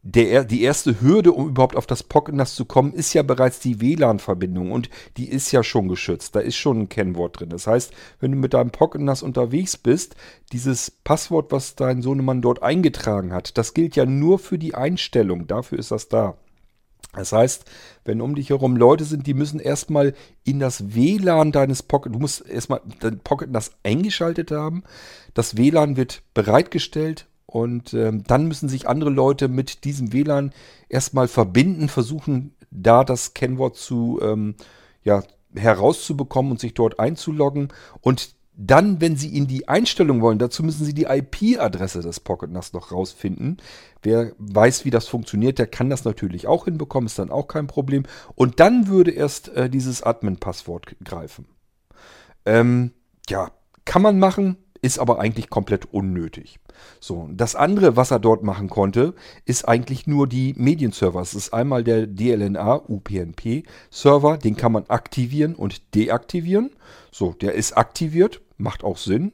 der, 0.10 0.46
die 0.46 0.62
erste 0.62 1.02
Hürde, 1.02 1.34
um 1.34 1.50
überhaupt 1.50 1.76
auf 1.76 1.86
das 1.86 2.02
Pocket 2.02 2.34
NAS 2.34 2.56
zu 2.56 2.64
kommen, 2.64 2.94
ist 2.94 3.14
ja 3.14 3.24
bereits 3.24 3.60
die 3.60 3.82
WLAN-Verbindung 3.82 4.72
und 4.72 4.90
die 5.18 5.28
ist 5.28 5.52
ja 5.52 5.64
schon 5.64 5.90
geschützt. 5.90 6.34
Da 6.34 6.40
ist 6.40 6.56
schon 6.56 6.80
ein 6.80 6.90
Kennwort 6.90 7.40
drin. 7.40 7.50
Das 7.50 7.68
heißt, 7.68 7.92
wenn 8.22 8.32
du 8.32 8.38
mit 8.38 8.54
deinem 8.54 8.72
Pocket 8.72 9.02
NAS 9.02 9.22
unterwegs 9.22 9.76
bist, 9.76 10.16
dieses 10.54 10.92
Passwort, 10.92 11.52
was 11.52 11.76
dein 11.76 12.02
Sohnemann 12.02 12.42
dort 12.42 12.64
eingetragen 12.64 13.34
hat, 13.34 13.58
das 13.58 13.74
gilt 13.74 13.98
ja 13.98 14.06
nur 14.06 14.40
für 14.40 14.58
die 14.58 14.76
Einstellung. 14.76 15.46
Dafür 15.46 15.78
ist 15.78 15.92
das 15.92 16.08
da. 16.08 16.38
Das 17.14 17.34
heißt, 17.34 17.66
wenn 18.06 18.22
um 18.22 18.36
dich 18.36 18.50
herum 18.50 18.78
Leute 18.78 19.04
sind, 19.04 19.28
die 19.28 19.34
müssen 19.34 19.60
erstmal 19.60 20.14
in 20.46 20.60
das 20.60 20.96
WLAN 20.96 21.52
deines 21.52 21.84
Pocket, 21.84 22.16
du 22.16 22.20
musst 22.20 22.48
erstmal 22.48 22.80
dein 23.02 23.20
Pocket 23.20 23.52
NAS 23.52 23.72
eingeschaltet 23.84 24.52
haben. 24.52 24.84
Das 25.34 25.58
WLAN 25.58 25.98
wird 25.98 26.22
bereitgestellt 26.34 27.28
und 27.48 27.94
ähm, 27.94 28.24
dann 28.28 28.48
müssen 28.48 28.68
sich 28.68 28.88
andere 28.88 29.10
Leute 29.10 29.48
mit 29.48 29.86
diesem 29.86 30.12
WLAN 30.12 30.52
erstmal 30.90 31.30
verbinden, 31.30 31.88
versuchen 31.88 32.54
da 32.70 33.06
das 33.06 33.34
Kennwort 33.34 33.78
zu 33.78 34.20
ähm, 34.22 34.56
ja, 35.04 35.24
herauszubekommen 35.56 36.52
und 36.52 36.60
sich 36.60 36.74
dort 36.74 37.00
einzuloggen. 37.00 37.70
Und 38.02 38.36
dann, 38.54 39.00
wenn 39.00 39.16
Sie 39.16 39.38
in 39.38 39.48
die 39.48 39.70
Einstellung 39.70 40.20
wollen, 40.22 40.40
dazu 40.40 40.62
müssen 40.62 40.84
Sie 40.84 40.94
die 40.94 41.06
IP-Adresse 41.06 42.02
des 42.02 42.20
Pocket 42.20 42.52
NAS 42.52 42.74
noch 42.74 42.92
rausfinden. 42.92 43.58
Wer 44.02 44.34
weiß, 44.40 44.84
wie 44.84 44.90
das 44.90 45.08
funktioniert, 45.08 45.58
der 45.58 45.68
kann 45.68 45.90
das 45.90 46.04
natürlich 46.04 46.48
auch 46.48 46.66
hinbekommen, 46.66 47.08
ist 47.08 47.20
dann 47.20 47.32
auch 47.32 47.48
kein 47.48 47.68
Problem. 47.68 48.04
Und 48.36 48.60
dann 48.60 48.88
würde 48.88 49.12
erst 49.12 49.50
äh, 49.50 49.70
dieses 49.70 50.04
Admin-Passwort 50.04 50.98
greifen. 51.04 51.46
Ähm, 52.46 52.92
ja, 53.30 53.52
kann 53.86 54.02
man 54.02 54.20
machen, 54.20 54.58
ist 54.82 55.00
aber 55.00 55.20
eigentlich 55.20 55.50
komplett 55.50 55.94
unnötig. 55.94 56.60
So, 57.00 57.30
das 57.32 57.56
andere, 57.56 57.96
was 57.96 58.12
er 58.12 58.20
dort 58.20 58.44
machen 58.44 58.70
konnte, 58.70 59.14
ist 59.46 59.68
eigentlich 59.68 60.08
nur 60.08 60.28
die 60.28 60.54
Medienserver. 60.58 61.22
Es 61.22 61.34
ist 61.34 61.54
einmal 61.54 61.84
der 61.84 62.08
DLNA 62.08 62.76
UPnP 62.88 63.64
Server, 63.90 64.38
den 64.38 64.56
kann 64.56 64.72
man 64.72 64.86
aktivieren 64.88 65.56
und 65.56 65.96
deaktivieren. 65.96 66.72
So, 67.12 67.34
der 67.34 67.54
ist 67.54 67.78
aktiviert, 67.78 68.42
macht 68.58 68.84
auch 68.84 68.98
Sinn. 68.98 69.32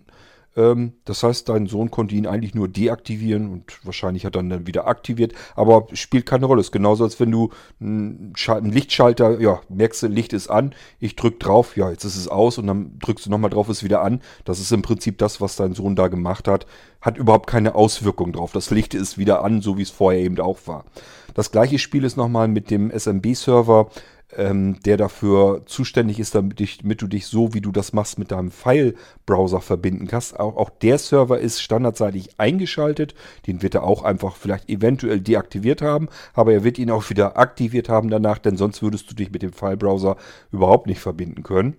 Ähm, 0.56 0.94
das 1.06 1.24
heißt, 1.24 1.50
dein 1.50 1.68
Sohn 1.68 1.92
konnte 1.92 2.16
ihn 2.16 2.28
eigentlich 2.28 2.54
nur 2.54 2.68
deaktivieren 2.68 3.52
und 3.52 3.80
wahrscheinlich 3.84 4.26
hat 4.26 4.36
er 4.36 4.44
dann 4.44 4.68
wieder 4.68 4.88
aktiviert, 4.88 5.34
aber 5.56 5.88
spielt 5.94 6.26
keine 6.26 6.46
Rolle. 6.46 6.62
Es 6.62 6.68
ist 6.68 6.72
genauso, 6.72 7.04
als 7.04 7.20
wenn 7.20 7.32
du 7.32 7.50
einen, 7.80 8.34
Lichtschalter, 8.64 9.40
ja, 9.40 9.62
merkst 9.70 10.04
du, 10.04 10.08
Licht 10.08 10.34
ist 10.34 10.50
an, 10.50 10.74
ich 11.00 11.16
drück 11.16 11.40
drauf, 11.40 11.76
ja, 11.76 11.90
jetzt 11.90 12.04
ist 12.04 12.18
es 12.18 12.28
aus 12.28 12.58
und 12.58 12.68
dann 12.68 13.00
drückst 13.00 13.26
du 13.26 13.30
nochmal 13.30 13.50
drauf, 13.50 13.70
ist 13.70 13.84
wieder 13.84 14.02
an. 14.02 14.22
Das 14.46 14.60
ist 14.60 14.72
im 14.72 14.82
Prinzip 14.82 15.18
das, 15.18 15.42
was 15.42 15.56
dein 15.56 15.74
Sohn 15.74 15.96
da 15.96 16.08
gemacht 16.08 16.48
hat. 16.48 16.66
Hat 17.02 17.18
überhaupt 17.18 17.48
keine 17.48 17.76
Auswirkung 17.76 18.32
drauf. 18.32 18.52
Das 18.54 18.70
Licht 18.70 18.94
ist 18.94 19.18
wieder 19.18 19.44
an, 19.44 19.62
so 19.62 19.78
wie 19.78 19.82
es 19.82 19.90
vorher 19.90 20.22
eben 20.22 20.40
auch 20.40 20.60
war. 20.66 20.86
Das 21.34 21.52
gleiche 21.52 21.80
Spiel 21.80 22.04
ist 22.04 22.16
nochmal 22.16 22.48
mit 22.48 22.70
dem 22.70 22.92
SMB-Server 22.92 23.90
ähm, 24.38 24.80
der 24.84 24.98
dafür 24.98 25.64
zuständig 25.66 26.20
ist, 26.20 26.36
damit, 26.36 26.60
dich, 26.60 26.80
damit, 26.80 27.02
du 27.02 27.08
dich 27.08 27.28
so, 27.28 27.54
wie 27.54 27.62
du 27.62 27.72
das 27.72 27.94
machst, 27.94 28.20
mit 28.20 28.32
deinem 28.32 28.52
File-Browser 28.52 29.62
verbinden 29.62 30.08
kannst. 30.08 30.40
Auch, 30.40 30.56
auch, 30.58 30.70
der 30.70 30.98
Server 30.98 31.40
ist 31.40 31.62
standardseitig 31.62 32.40
eingeschaltet. 32.40 33.16
Den 33.48 33.62
wird 33.62 33.76
er 33.76 33.84
auch 33.84 34.04
einfach 34.04 34.36
vielleicht 34.36 34.70
eventuell 34.70 35.20
deaktiviert 35.20 35.82
haben, 35.82 36.10
aber 36.34 36.54
er 36.54 36.64
wird 36.64 36.78
ihn 36.78 36.92
auch 36.92 37.10
wieder 37.10 37.38
aktiviert 37.38 37.90
haben 37.90 38.10
danach, 38.10 38.38
denn 38.38 38.58
sonst 38.58 38.82
würdest 38.82 39.10
du 39.10 39.16
dich 39.16 39.32
mit 39.32 39.42
dem 39.42 39.54
File-Browser 39.54 40.18
überhaupt 40.52 40.88
nicht 40.88 41.00
verbinden 41.00 41.44
können. 41.44 41.76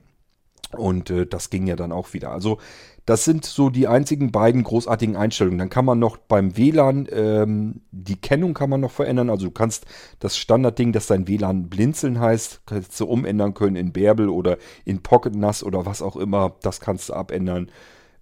Und 0.77 1.11
äh, 1.11 1.27
das 1.27 1.51
ging 1.51 1.67
ja 1.67 1.77
dann 1.77 1.93
auch 1.93 2.13
wieder. 2.15 2.33
Also 2.33 2.59
das 3.07 3.25
sind 3.25 3.45
so 3.45 3.69
die 3.69 3.87
einzigen 3.87 4.33
beiden 4.33 4.63
großartigen 4.63 5.17
Einstellungen. 5.17 5.59
Dann 5.59 5.71
kann 5.71 5.85
man 5.85 5.99
noch 5.99 6.17
beim 6.17 6.57
WLAN 6.57 7.07
ähm, 7.13 7.83
die 7.91 8.17
Kennung 8.17 8.55
kann 8.55 8.71
man 8.71 8.81
noch 8.81 8.91
verändern. 8.91 9.29
Also 9.31 9.47
du 9.47 9.53
kannst 9.53 9.85
das 10.21 10.39
Standardding, 10.39 10.93
das 10.93 11.07
dein 11.07 11.29
WLAN 11.29 11.69
blinzeln 11.69 12.19
heißt, 12.19 12.63
kannst 12.67 12.99
du 12.99 13.07
umändern 13.07 13.55
können 13.55 13.77
in 13.77 13.93
Bärbel 13.93 14.29
oder 14.29 14.57
in 14.85 15.03
Pocket 15.03 15.35
NAS 15.35 15.63
oder 15.63 15.85
was 15.85 16.01
auch 16.01 16.17
immer. 16.17 16.57
Das 16.63 16.81
kannst 16.81 17.11
du 17.11 17.15
abändern. 17.15 17.71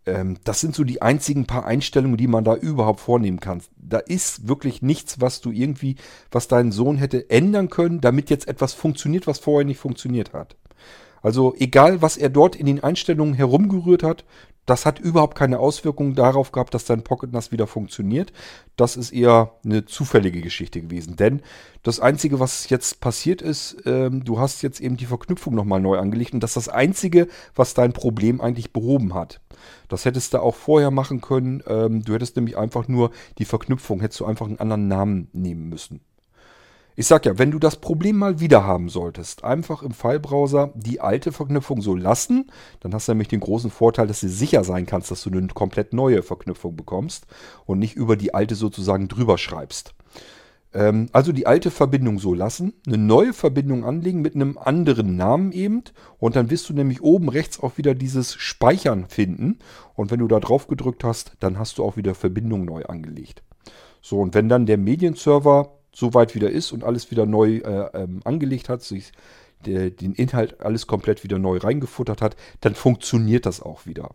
Ähm, 0.04 0.38
das 0.42 0.60
sind 0.60 0.74
so 0.74 0.82
die 0.82 1.00
einzigen 1.00 1.46
paar 1.46 1.64
Einstellungen, 1.64 2.16
die 2.16 2.26
man 2.26 2.42
da 2.42 2.56
überhaupt 2.56 3.00
vornehmen 3.00 3.38
kann. 3.38 3.62
Da 3.76 3.98
ist 3.98 4.48
wirklich 4.48 4.82
nichts, 4.82 5.20
was 5.20 5.40
du 5.40 5.52
irgendwie, 5.52 5.94
was 6.32 6.48
dein 6.48 6.72
Sohn 6.72 6.96
hätte 6.96 7.30
ändern 7.30 7.68
können, 7.70 8.00
damit 8.00 8.30
jetzt 8.30 8.48
etwas 8.48 8.74
funktioniert, 8.74 9.28
was 9.28 9.38
vorher 9.38 9.64
nicht 9.64 9.78
funktioniert 9.78 10.32
hat. 10.32 10.56
Also 11.22 11.54
egal, 11.56 12.02
was 12.02 12.16
er 12.16 12.30
dort 12.30 12.56
in 12.56 12.66
den 12.66 12.82
Einstellungen 12.82 13.34
herumgerührt 13.34 14.02
hat, 14.02 14.24
das 14.66 14.86
hat 14.86 15.00
überhaupt 15.00 15.36
keine 15.36 15.58
Auswirkung 15.58 16.14
darauf 16.14 16.52
gehabt, 16.52 16.72
dass 16.74 16.84
dein 16.84 17.02
Pocket 17.02 17.32
NAS 17.32 17.50
wieder 17.50 17.66
funktioniert. 17.66 18.32
Das 18.76 18.96
ist 18.96 19.12
eher 19.12 19.52
eine 19.64 19.84
zufällige 19.86 20.40
Geschichte 20.40 20.80
gewesen. 20.80 21.16
Denn 21.16 21.42
das 21.82 21.98
Einzige, 21.98 22.38
was 22.38 22.68
jetzt 22.68 23.00
passiert 23.00 23.42
ist, 23.42 23.76
ähm, 23.86 24.24
du 24.24 24.38
hast 24.38 24.62
jetzt 24.62 24.80
eben 24.80 24.96
die 24.96 25.06
Verknüpfung 25.06 25.54
nochmal 25.54 25.80
neu 25.80 25.98
angelegt. 25.98 26.32
Und 26.32 26.42
das 26.42 26.56
ist 26.56 26.68
das 26.68 26.74
Einzige, 26.74 27.26
was 27.56 27.74
dein 27.74 27.92
Problem 27.92 28.40
eigentlich 28.40 28.72
behoben 28.72 29.14
hat. 29.14 29.40
Das 29.88 30.04
hättest 30.04 30.32
du 30.34 30.38
auch 30.38 30.54
vorher 30.54 30.92
machen 30.92 31.20
können. 31.20 31.62
Ähm, 31.66 32.04
du 32.04 32.14
hättest 32.14 32.36
nämlich 32.36 32.56
einfach 32.56 32.86
nur 32.86 33.10
die 33.38 33.44
Verknüpfung, 33.44 34.00
hättest 34.00 34.20
du 34.20 34.26
einfach 34.26 34.46
einen 34.46 34.60
anderen 34.60 34.86
Namen 34.86 35.28
nehmen 35.32 35.68
müssen. 35.68 36.00
Ich 36.94 37.06
sag 37.06 37.24
ja, 37.24 37.38
wenn 37.38 37.50
du 37.50 37.58
das 37.58 37.76
Problem 37.76 38.18
mal 38.18 38.38
wieder 38.38 38.64
haben 38.64 38.90
solltest, 38.90 39.44
einfach 39.44 39.82
im 39.82 39.92
File-Browser 39.92 40.72
die 40.74 41.00
alte 41.00 41.32
Verknüpfung 41.32 41.80
so 41.80 41.96
lassen. 41.96 42.50
Dann 42.80 42.92
hast 42.92 43.08
du 43.08 43.12
nämlich 43.12 43.28
den 43.28 43.40
großen 43.40 43.70
Vorteil, 43.70 44.06
dass 44.06 44.20
du 44.20 44.28
sicher 44.28 44.62
sein 44.62 44.84
kannst, 44.84 45.10
dass 45.10 45.22
du 45.22 45.30
eine 45.30 45.46
komplett 45.48 45.94
neue 45.94 46.22
Verknüpfung 46.22 46.76
bekommst 46.76 47.26
und 47.64 47.78
nicht 47.78 47.96
über 47.96 48.16
die 48.16 48.34
alte 48.34 48.56
sozusagen 48.56 49.08
drüber 49.08 49.38
schreibst. 49.38 49.94
Ähm, 50.74 51.08
also 51.12 51.32
die 51.32 51.46
alte 51.46 51.70
Verbindung 51.70 52.18
so 52.18 52.34
lassen, 52.34 52.74
eine 52.86 52.98
neue 52.98 53.32
Verbindung 53.32 53.86
anlegen 53.86 54.20
mit 54.20 54.34
einem 54.34 54.58
anderen 54.58 55.16
Namen 55.16 55.52
eben 55.52 55.84
und 56.18 56.36
dann 56.36 56.50
wirst 56.50 56.68
du 56.68 56.74
nämlich 56.74 57.02
oben 57.02 57.30
rechts 57.30 57.58
auch 57.58 57.78
wieder 57.78 57.94
dieses 57.94 58.34
Speichern 58.34 59.06
finden 59.08 59.58
und 59.94 60.10
wenn 60.10 60.20
du 60.20 60.28
da 60.28 60.40
drauf 60.40 60.68
gedrückt 60.68 61.04
hast, 61.04 61.32
dann 61.40 61.58
hast 61.58 61.78
du 61.78 61.84
auch 61.84 61.96
wieder 61.96 62.14
Verbindung 62.14 62.66
neu 62.66 62.84
angelegt. 62.84 63.42
So 64.02 64.20
und 64.20 64.34
wenn 64.34 64.50
dann 64.50 64.66
der 64.66 64.78
Medienserver 64.78 65.78
soweit 65.94 66.34
wieder 66.34 66.50
ist 66.50 66.72
und 66.72 66.84
alles 66.84 67.10
wieder 67.10 67.26
neu 67.26 67.58
äh, 67.58 67.90
ähm, 67.94 68.20
angelegt 68.24 68.68
hat, 68.68 68.82
sich 68.82 69.12
der, 69.66 69.90
den 69.90 70.14
Inhalt 70.14 70.60
alles 70.60 70.86
komplett 70.86 71.22
wieder 71.24 71.38
neu 71.38 71.58
reingefuttert 71.58 72.22
hat, 72.22 72.36
dann 72.60 72.74
funktioniert 72.74 73.46
das 73.46 73.60
auch 73.60 73.86
wieder. 73.86 74.10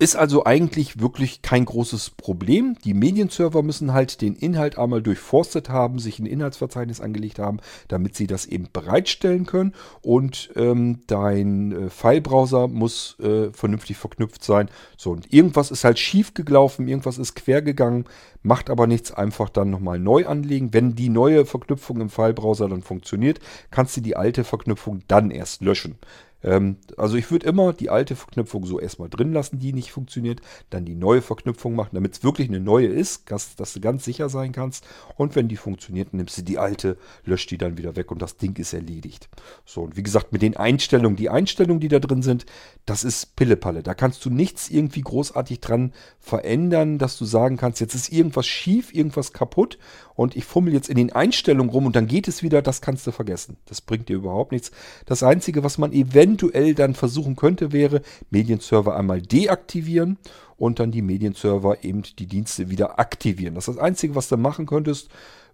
Ist 0.00 0.16
also 0.16 0.46
eigentlich 0.46 0.98
wirklich 0.98 1.42
kein 1.42 1.66
großes 1.66 2.08
Problem. 2.08 2.74
Die 2.86 2.94
Medienserver 2.94 3.62
müssen 3.62 3.92
halt 3.92 4.22
den 4.22 4.34
Inhalt 4.34 4.78
einmal 4.78 5.02
durchforstet 5.02 5.68
haben, 5.68 5.98
sich 5.98 6.18
ein 6.18 6.24
Inhaltsverzeichnis 6.24 7.02
angelegt 7.02 7.38
haben, 7.38 7.58
damit 7.88 8.16
sie 8.16 8.26
das 8.26 8.46
eben 8.46 8.68
bereitstellen 8.72 9.44
können. 9.44 9.74
Und 10.00 10.52
ähm, 10.56 11.00
dein 11.06 11.72
äh, 11.72 11.90
Filebrowser 11.90 12.66
muss 12.66 13.18
äh, 13.20 13.52
vernünftig 13.52 13.98
verknüpft 13.98 14.42
sein. 14.42 14.70
So, 14.96 15.10
und 15.10 15.34
irgendwas 15.34 15.70
ist 15.70 15.84
halt 15.84 15.98
schief 15.98 16.32
gelaufen, 16.32 16.88
irgendwas 16.88 17.18
ist 17.18 17.36
quer 17.36 17.60
gegangen, 17.60 18.06
macht 18.42 18.70
aber 18.70 18.86
nichts, 18.86 19.12
einfach 19.12 19.50
dann 19.50 19.68
nochmal 19.68 19.98
neu 19.98 20.26
anlegen. 20.26 20.72
Wenn 20.72 20.94
die 20.94 21.10
neue 21.10 21.44
Verknüpfung 21.44 22.00
im 22.00 22.08
Filebrowser 22.08 22.70
dann 22.70 22.80
funktioniert, 22.80 23.38
kannst 23.70 23.98
du 23.98 24.00
die 24.00 24.16
alte 24.16 24.44
Verknüpfung 24.44 25.02
dann 25.08 25.30
erst 25.30 25.60
löschen. 25.60 25.98
Ähm, 26.42 26.76
also 26.96 27.16
ich 27.16 27.30
würde 27.30 27.46
immer 27.46 27.72
die 27.72 27.90
alte 27.90 28.16
Verknüpfung 28.16 28.64
so 28.64 28.80
erstmal 28.80 29.08
drin 29.08 29.32
lassen, 29.32 29.58
die 29.58 29.72
nicht 29.72 29.92
funktioniert, 29.92 30.40
dann 30.70 30.84
die 30.84 30.94
neue 30.94 31.22
Verknüpfung 31.22 31.74
machen, 31.74 31.90
damit 31.92 32.14
es 32.14 32.24
wirklich 32.24 32.48
eine 32.48 32.60
neue 32.60 32.86
ist, 32.86 33.30
dass, 33.30 33.56
dass, 33.56 33.72
du 33.72 33.80
ganz 33.80 34.04
sicher 34.04 34.28
sein 34.28 34.52
kannst. 34.52 34.86
Und 35.16 35.36
wenn 35.36 35.48
die 35.48 35.56
funktioniert, 35.56 36.14
nimmst 36.14 36.38
du 36.38 36.42
die 36.42 36.58
alte, 36.58 36.96
löscht 37.24 37.50
die 37.50 37.58
dann 37.58 37.78
wieder 37.78 37.96
weg 37.96 38.10
und 38.10 38.22
das 38.22 38.36
Ding 38.36 38.58
ist 38.58 38.72
erledigt. 38.72 39.28
So, 39.64 39.82
und 39.82 39.96
wie 39.96 40.02
gesagt, 40.02 40.32
mit 40.32 40.42
den 40.42 40.56
Einstellungen, 40.56 41.16
die 41.16 41.30
Einstellungen, 41.30 41.80
die 41.80 41.88
da 41.88 41.98
drin 41.98 42.22
sind, 42.22 42.46
das 42.86 43.04
ist 43.04 43.36
Pillepalle. 43.36 43.82
Da 43.82 43.94
kannst 43.94 44.24
du 44.24 44.30
nichts 44.30 44.70
irgendwie 44.70 45.02
großartig 45.02 45.60
dran 45.60 45.92
verändern, 46.18 46.98
dass 46.98 47.18
du 47.18 47.24
sagen 47.24 47.56
kannst, 47.56 47.80
jetzt 47.80 47.94
ist 47.94 48.12
irgendwas 48.12 48.46
schief, 48.46 48.94
irgendwas 48.94 49.32
kaputt 49.32 49.78
und 50.14 50.36
ich 50.36 50.44
fummel 50.44 50.72
jetzt 50.72 50.88
in 50.88 50.96
den 50.96 51.12
Einstellungen 51.12 51.70
rum 51.70 51.86
und 51.86 51.96
dann 51.96 52.06
geht 52.06 52.28
es 52.28 52.42
wieder, 52.42 52.62
das 52.62 52.80
kannst 52.80 53.06
du 53.06 53.12
vergessen. 53.12 53.56
Das 53.66 53.80
bringt 53.80 54.08
dir 54.08 54.16
überhaupt 54.16 54.52
nichts. 54.52 54.70
Das 55.06 55.22
Einzige, 55.22 55.62
was 55.62 55.78
man 55.78 55.92
eventuell 55.92 56.29
dann 56.36 56.94
versuchen 56.94 57.36
könnte, 57.36 57.72
wäre 57.72 58.02
Medienserver 58.30 58.96
einmal 58.96 59.22
deaktivieren 59.22 60.18
und 60.56 60.78
dann 60.78 60.90
die 60.90 61.02
Medienserver 61.02 61.84
eben 61.84 62.02
die 62.18 62.26
Dienste 62.26 62.70
wieder 62.70 62.98
aktivieren. 62.98 63.54
Das 63.54 63.68
ist 63.68 63.76
das 63.76 63.82
Einzige, 63.82 64.14
was 64.14 64.28
du 64.28 64.36
machen 64.36 64.66
könntest 64.66 65.10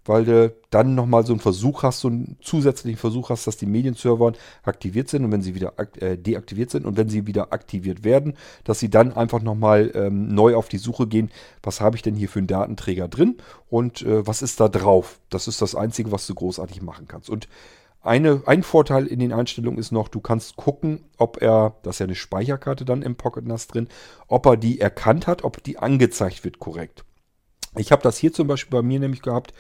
weil 0.09 0.25
du 0.25 0.55
dann 0.71 0.95
nochmal 0.95 1.25
so 1.27 1.33
einen 1.33 1.41
Versuch 1.41 1.83
hast, 1.83 2.01
so 2.01 2.09
einen 2.09 2.37
zusätzlichen 2.41 2.99
Versuch 2.99 3.31
hast, 3.31 3.47
dass 3.47 3.57
die 3.57 3.67
Medienserver 3.67 4.33
aktiviert 4.63 5.09
sind 5.09 5.25
und 5.25 5.33
wenn 5.33 5.43
sie 5.43 5.55
wieder 5.55 5.75
äh, 6.01 6.17
deaktiviert 6.17 6.71
sind 6.71 6.87
und 6.87 6.97
wenn 6.97 7.09
sie 7.09 7.27
wieder 7.27 7.53
aktiviert 7.53 8.05
werden, 8.05 8.35
dass 8.65 8.79
sie 8.79 8.91
dann 8.91 9.13
einfach 9.13 9.43
nochmal 9.43 9.91
ähm, 9.95 10.29
neu 10.29 10.55
auf 10.55 10.69
die 10.69 10.79
Suche 10.79 11.07
gehen, 11.07 11.31
was 11.63 11.81
habe 11.81 11.97
ich 11.97 12.03
denn 12.03 12.15
hier 12.15 12.29
für 12.29 12.39
einen 12.39 12.49
Datenträger 12.49 13.09
drin 13.09 13.37
und 13.69 14.03
äh, 14.03 14.27
was 14.27 14.43
ist 14.43 14.61
da 14.61 14.69
drauf. 14.69 15.21
Das 15.31 15.49
ist 15.49 15.63
das 15.63 15.75
Einzige, 15.75 16.13
was 16.13 16.27
du 16.27 16.35
großartig 16.35 16.83
machen 16.83 17.07
kannst. 17.09 17.31
Und 17.31 17.49
eine, 18.07 18.43
ein 18.47 18.63
Vorteil 18.63 19.07
in 19.07 19.19
den 19.19 19.33
Einstellungen 19.33 19.79
ist 19.79 19.93
noch, 19.93 20.09
du 20.09 20.21
kannst 20.21 20.57
gucken, 20.57 21.05
ob 21.19 21.43
er, 21.43 21.77
das 21.83 21.97
ist 21.97 21.99
ja 22.01 22.05
eine 22.05 22.15
Speicherkarte 22.15 22.85
dann 22.85 23.03
im 23.03 23.17
Pocket 23.17 23.47
NAS 23.47 23.67
drin, 23.67 23.89
ob 24.29 24.47
er 24.47 24.57
die 24.57 24.81
erkannt 24.81 25.27
hat, 25.27 25.45
ob 25.45 25.63
die 25.63 25.79
angezeigt 25.79 26.45
wird 26.45 26.59
korrekt. 26.59 27.05
Ich 27.77 27.93
habe 27.93 28.03
das 28.03 28.17
hier 28.17 28.33
zum 28.33 28.47
Beispiel 28.47 28.79
bei 28.79 28.83
mir 28.83 29.01
nämlich 29.01 29.23
gehabt, 29.23 29.53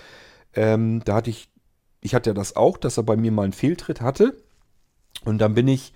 ähm, 0.54 1.02
da 1.04 1.16
hatte 1.16 1.30
ich, 1.30 1.48
ich 2.00 2.14
hatte 2.14 2.30
ja 2.30 2.35
das 2.35 2.56
auch, 2.56 2.78
dass 2.78 2.96
er 2.96 3.02
bei 3.02 3.16
mir 3.16 3.32
mal 3.32 3.42
einen 3.42 3.52
Fehltritt 3.52 4.00
hatte. 4.00 4.37
Und 5.24 5.38
dann 5.38 5.54
bin 5.54 5.68
ich 5.68 5.92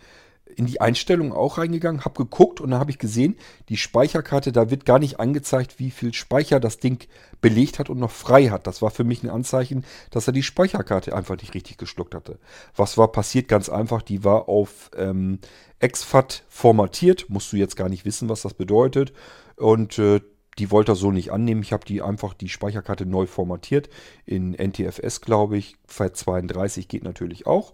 in 0.56 0.66
die 0.66 0.80
Einstellungen 0.80 1.32
auch 1.32 1.58
reingegangen, 1.58 2.04
habe 2.04 2.24
geguckt 2.24 2.60
und 2.60 2.70
dann 2.70 2.80
habe 2.80 2.90
ich 2.90 2.98
gesehen, 2.98 3.36
die 3.68 3.76
Speicherkarte, 3.76 4.52
da 4.52 4.70
wird 4.70 4.84
gar 4.84 4.98
nicht 4.98 5.20
angezeigt, 5.20 5.78
wie 5.78 5.90
viel 5.90 6.12
Speicher 6.14 6.60
das 6.60 6.78
Ding 6.78 7.06
belegt 7.40 7.78
hat 7.78 7.90
und 7.90 7.98
noch 7.98 8.10
frei 8.10 8.48
hat. 8.48 8.66
Das 8.66 8.82
war 8.82 8.90
für 8.90 9.04
mich 9.04 9.22
ein 9.22 9.30
Anzeichen, 9.30 9.84
dass 10.10 10.26
er 10.26 10.32
die 10.32 10.42
Speicherkarte 10.42 11.14
einfach 11.14 11.36
nicht 11.36 11.54
richtig 11.54 11.78
geschluckt 11.78 12.14
hatte. 12.14 12.38
Was 12.76 12.98
war 12.98 13.08
passiert? 13.12 13.48
Ganz 13.48 13.68
einfach, 13.68 14.02
die 14.02 14.24
war 14.24 14.48
auf 14.48 14.90
ähm, 14.96 15.38
exFAT 15.78 16.44
formatiert. 16.48 17.26
Musst 17.28 17.52
du 17.52 17.56
jetzt 17.56 17.76
gar 17.76 17.88
nicht 17.88 18.04
wissen, 18.04 18.28
was 18.28 18.42
das 18.42 18.54
bedeutet. 18.54 19.12
Und 19.56 19.98
äh, 19.98 20.20
die 20.58 20.70
wollte 20.70 20.92
er 20.92 20.96
so 20.96 21.10
nicht 21.10 21.32
annehmen. 21.32 21.62
Ich 21.62 21.72
habe 21.72 21.86
die 21.86 22.02
einfach 22.02 22.34
die 22.34 22.48
Speicherkarte 22.48 23.06
neu 23.06 23.26
formatiert. 23.26 23.88
In 24.26 24.52
NTFS, 24.52 25.20
glaube 25.20 25.56
ich. 25.56 25.76
FAT32 25.88 26.86
geht 26.86 27.04
natürlich 27.04 27.46
auch. 27.46 27.72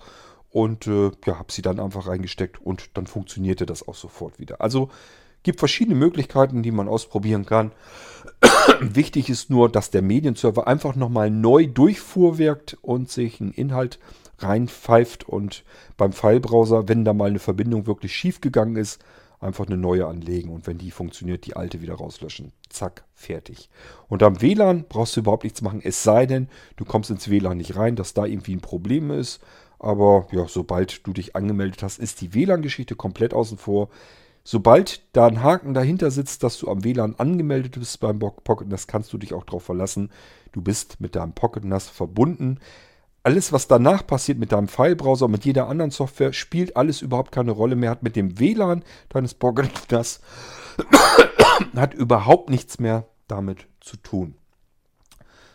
Und 0.50 0.86
äh, 0.86 1.10
ja, 1.26 1.38
habe 1.38 1.52
sie 1.52 1.62
dann 1.62 1.80
einfach 1.80 2.06
reingesteckt 2.06 2.60
und 2.60 2.96
dann 2.96 3.06
funktionierte 3.06 3.66
das 3.66 3.86
auch 3.86 3.94
sofort 3.94 4.38
wieder. 4.38 4.60
Also 4.60 4.90
gibt 5.42 5.60
verschiedene 5.60 5.96
Möglichkeiten, 5.96 6.62
die 6.62 6.72
man 6.72 6.88
ausprobieren 6.88 7.46
kann. 7.46 7.72
Wichtig 8.80 9.30
ist 9.30 9.48
nur, 9.48 9.70
dass 9.70 9.90
der 9.90 10.02
Medienserver 10.02 10.66
einfach 10.66 10.96
nochmal 10.96 11.30
neu 11.30 11.66
durchfuhrwerkt 11.66 12.76
und 12.82 13.10
sich 13.10 13.40
einen 13.40 13.52
Inhalt 13.52 14.00
reinpfeift 14.38 15.24
und 15.24 15.64
beim 15.96 16.12
Filebrowser, 16.12 16.88
wenn 16.88 17.04
da 17.04 17.12
mal 17.12 17.30
eine 17.30 17.38
Verbindung 17.38 17.86
wirklich 17.86 18.14
schief 18.14 18.40
gegangen 18.40 18.76
ist, 18.76 19.00
einfach 19.40 19.66
eine 19.66 19.76
neue 19.76 20.06
anlegen 20.06 20.50
und 20.50 20.66
wenn 20.66 20.78
die 20.78 20.90
funktioniert, 20.90 21.46
die 21.46 21.56
alte 21.56 21.80
wieder 21.80 21.94
rauslöschen. 21.94 22.52
Zack, 22.68 23.04
fertig. 23.14 23.68
Und 24.08 24.22
am 24.22 24.40
WLAN 24.40 24.84
brauchst 24.88 25.16
du 25.16 25.20
überhaupt 25.20 25.44
nichts 25.44 25.62
machen, 25.62 25.80
es 25.82 26.02
sei 26.02 26.26
denn, 26.26 26.48
du 26.76 26.84
kommst 26.84 27.10
ins 27.10 27.30
WLAN 27.30 27.58
nicht 27.58 27.76
rein, 27.76 27.96
dass 27.96 28.14
da 28.14 28.24
irgendwie 28.24 28.54
ein 28.54 28.60
Problem 28.60 29.10
ist. 29.10 29.40
Aber 29.78 30.26
ja, 30.32 30.46
sobald 30.48 31.06
du 31.06 31.12
dich 31.12 31.36
angemeldet 31.36 31.82
hast, 31.82 31.98
ist 31.98 32.20
die 32.20 32.34
WLAN-Geschichte 32.34 32.96
komplett 32.96 33.34
außen 33.34 33.58
vor. 33.58 33.88
Sobald 34.42 35.02
da 35.12 35.26
ein 35.26 35.42
Haken 35.42 35.74
dahinter 35.74 36.10
sitzt, 36.10 36.42
dass 36.42 36.58
du 36.58 36.70
am 36.70 36.84
WLAN 36.84 37.16
angemeldet 37.16 37.78
bist 37.78 38.00
beim 38.00 38.18
Pocket 38.18 38.68
NAS, 38.68 38.86
kannst 38.86 39.12
du 39.12 39.18
dich 39.18 39.34
auch 39.34 39.44
darauf 39.44 39.64
verlassen. 39.64 40.10
Du 40.52 40.62
bist 40.62 41.00
mit 41.00 41.16
deinem 41.16 41.32
Pocket 41.32 41.64
NAS 41.64 41.88
verbunden 41.88 42.60
alles, 43.26 43.52
was 43.52 43.66
danach 43.66 44.06
passiert 44.06 44.38
mit 44.38 44.52
deinem 44.52 44.68
Filebrowser, 44.68 45.26
mit 45.26 45.44
jeder 45.44 45.66
anderen 45.66 45.90
Software, 45.90 46.32
spielt 46.32 46.76
alles 46.76 47.02
überhaupt 47.02 47.32
keine 47.32 47.50
Rolle 47.50 47.74
mehr. 47.74 47.90
Hat 47.90 48.04
mit 48.04 48.14
dem 48.14 48.38
WLAN 48.38 48.84
deines 49.08 49.34
Programms 49.34 50.20
hat 51.74 51.92
überhaupt 51.92 52.50
nichts 52.50 52.78
mehr 52.78 53.08
damit 53.26 53.66
zu 53.80 53.96
tun. 53.96 54.36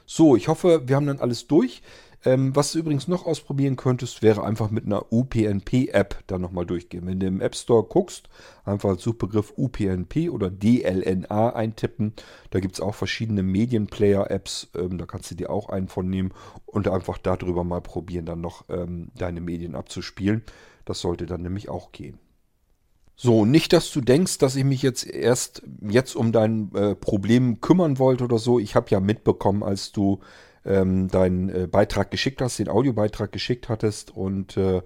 So, 0.05 0.35
ich 0.35 0.49
hoffe, 0.49 0.81
wir 0.85 0.97
haben 0.97 1.07
dann 1.07 1.21
alles 1.21 1.47
durch. 1.47 1.81
Ähm, 2.23 2.55
was 2.55 2.71
du 2.71 2.79
übrigens 2.79 3.07
noch 3.07 3.25
ausprobieren 3.25 3.75
könntest, 3.75 4.21
wäre 4.21 4.43
einfach 4.43 4.69
mit 4.69 4.85
einer 4.85 5.11
UPnP-App 5.11 6.23
dann 6.27 6.41
nochmal 6.41 6.67
durchgehen. 6.67 7.07
Wenn 7.07 7.19
du 7.19 7.25
im 7.25 7.41
App 7.41 7.55
Store 7.55 7.83
guckst, 7.83 8.29
einfach 8.63 8.89
als 8.89 9.01
Suchbegriff 9.01 9.53
UPnP 9.57 10.29
oder 10.29 10.51
DLNA 10.51 11.49
eintippen. 11.49 12.13
Da 12.51 12.59
gibt 12.59 12.75
es 12.75 12.81
auch 12.81 12.93
verschiedene 12.93 13.41
Medienplayer-Apps. 13.41 14.69
Ähm, 14.75 14.99
da 14.99 15.05
kannst 15.05 15.31
du 15.31 15.35
dir 15.35 15.49
auch 15.49 15.69
einen 15.69 15.87
von 15.87 16.09
nehmen 16.09 16.31
und 16.67 16.87
einfach 16.87 17.17
darüber 17.17 17.63
mal 17.63 17.81
probieren, 17.81 18.25
dann 18.25 18.41
noch 18.41 18.65
ähm, 18.69 19.09
deine 19.15 19.41
Medien 19.41 19.73
abzuspielen. 19.73 20.43
Das 20.85 20.99
sollte 20.99 21.25
dann 21.25 21.41
nämlich 21.41 21.69
auch 21.69 21.91
gehen. 21.91 22.19
So, 23.15 23.45
nicht, 23.45 23.73
dass 23.73 23.91
du 23.91 24.01
denkst, 24.01 24.39
dass 24.39 24.55
ich 24.55 24.63
mich 24.63 24.81
jetzt 24.81 25.05
erst 25.05 25.61
jetzt 25.81 26.15
um 26.15 26.31
dein 26.31 26.73
äh, 26.73 26.95
Problem 26.95 27.61
kümmern 27.61 27.99
wollte 27.99 28.23
oder 28.23 28.39
so. 28.39 28.57
Ich 28.59 28.75
habe 28.75 28.89
ja 28.89 28.99
mitbekommen, 28.99 29.63
als 29.63 29.91
du 29.91 30.21
ähm, 30.65 31.07
deinen 31.07 31.49
äh, 31.49 31.67
Beitrag 31.67 32.11
geschickt 32.11 32.41
hast, 32.41 32.59
den 32.59 32.69
Audiobeitrag 32.69 33.31
geschickt 33.31 33.69
hattest 33.69 34.11
und 34.15 34.57
äh, 34.57 34.81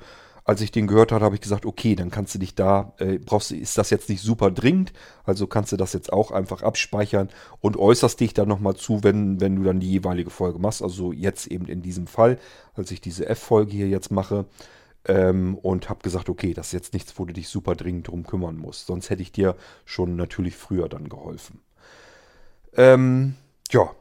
als 0.46 0.62
ich 0.62 0.72
den 0.72 0.86
gehört 0.86 1.12
habe, 1.12 1.26
habe 1.26 1.36
ich 1.36 1.42
gesagt, 1.42 1.66
okay, 1.66 1.96
dann 1.96 2.12
kannst 2.12 2.36
du 2.36 2.40
dich 2.40 2.54
da, 2.54 2.94
äh, 3.00 3.18
brauchst 3.18 3.52
ist 3.52 3.80
das 3.80 3.90
jetzt 3.90 4.10
nicht 4.10 4.22
super 4.22 4.52
dringend, 4.52 4.94
also 5.24 5.48
kannst 5.48 5.72
du 5.72 5.76
das 5.76 5.92
jetzt 5.94 6.14
auch 6.14 6.30
einfach 6.30 6.62
abspeichern 6.62 7.30
und 7.62 7.78
äußerst 7.78 8.20
dich 8.20 8.36
dann 8.36 8.48
nochmal 8.48 8.76
zu, 8.76 9.04
wenn, 9.04 9.42
wenn 9.42 9.56
du 9.56 9.64
dann 9.64 9.80
die 9.80 9.90
jeweilige 9.92 10.30
Folge 10.30 10.60
machst. 10.60 10.84
Also 10.84 11.12
jetzt 11.12 11.48
eben 11.48 11.66
in 11.66 11.82
diesem 11.82 12.06
Fall, 12.06 12.38
als 12.76 12.92
ich 12.92 13.02
diese 13.02 13.28
F-Folge 13.28 13.72
hier 13.72 13.90
jetzt 13.90 14.12
mache. 14.12 14.46
Ähm, 15.08 15.56
und 15.56 15.90
habe 15.90 16.02
gesagt, 16.02 16.30
okay, 16.30 16.56
das 16.56 16.68
ist 16.68 16.74
jetzt 16.74 16.94
nichts, 16.94 17.20
wo 17.20 17.26
du 17.26 17.34
dich 17.34 17.48
super 17.48 17.76
dringend 17.76 18.08
drum 18.08 18.26
kümmern 18.26 18.58
musst. 18.58 18.88
Sonst 18.88 19.12
hätte 19.12 19.22
ich 19.22 19.32
dir 19.32 19.56
schon 19.84 20.16
natürlich 20.16 20.56
früher 20.56 20.90
dann 20.90 21.10
geholfen. 21.10 21.62
Ähm, 22.76 23.36
ja, 23.70 23.92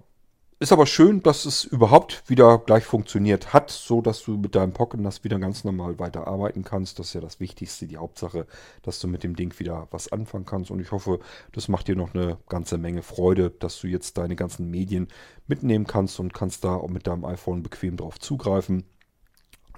ist 0.61 0.73
aber 0.73 0.87
schön, 0.87 1.23
dass 1.23 1.47
es 1.47 1.65
überhaupt 1.65 2.23
wieder 2.29 2.59
gleich 2.59 2.85
funktioniert 2.85 3.53
hat, 3.53 3.71
so 3.71 4.01
dass 4.01 4.23
du 4.23 4.37
mit 4.37 4.55
deinem 4.55 4.73
Pocket 4.73 5.01
NAS 5.01 5.25
wieder 5.25 5.39
ganz 5.39 5.65
normal 5.65 5.99
weiterarbeiten 5.99 6.65
kannst. 6.65 6.99
Das 6.99 7.09
ist 7.09 7.15
ja 7.15 7.21
das 7.21 7.41
Wichtigste, 7.41 7.87
die 7.87 7.97
Hauptsache, 7.97 8.47
dass 8.83 9.01
du 9.01 9.09
mit 9.09 9.25
dem 9.25 9.37
Ding 9.37 9.59
wieder 9.59 9.89
was 9.91 10.13
anfangen 10.13 10.45
kannst. 10.45 10.71
Und 10.71 10.81
ich 10.81 10.93
hoffe, 10.93 11.19
das 11.53 11.69
macht 11.69 11.89
dir 11.89 11.97
noch 11.97 12.15
eine 12.15 12.39
ganze 12.49 12.79
Menge 12.79 13.03
Freude, 13.03 13.51
dass 13.51 13.81
du 13.81 13.89
jetzt 13.89 14.17
deine 14.17 14.37
ganzen 14.37 14.71
Medien 14.71 15.09
mitnehmen 15.47 15.87
kannst 15.87 16.21
und 16.21 16.35
kannst 16.35 16.65
da 16.65 16.77
auch 16.77 16.89
mit 16.89 17.07
deinem 17.07 17.25
iPhone 17.25 17.63
bequem 17.63 17.97
drauf 17.97 18.21
zugreifen. 18.21 18.85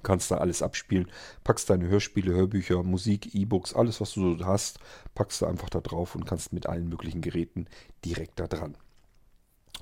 Kannst 0.03 0.31
da 0.31 0.37
alles 0.37 0.63
abspielen, 0.63 1.11
packst 1.43 1.69
deine 1.71 1.89
Hörspiele, 1.89 2.33
Hörbücher, 2.33 2.83
Musik, 2.83 3.35
E-Books, 3.35 3.75
alles 3.75 4.01
was 4.01 4.13
du 4.13 4.37
so 4.37 4.45
hast, 4.45 4.79
packst 5.15 5.41
du 5.41 5.47
einfach 5.47 5.71
da 5.71 5.81
drauf 5.81 6.15
und 6.15 6.27
kannst 6.27 6.53
mit 6.53 6.67
allen 6.67 6.89
möglichen 6.89 7.23
Geräten 7.23 7.67
direkt 8.05 8.39
da 8.39 8.47
dran. 8.47 8.77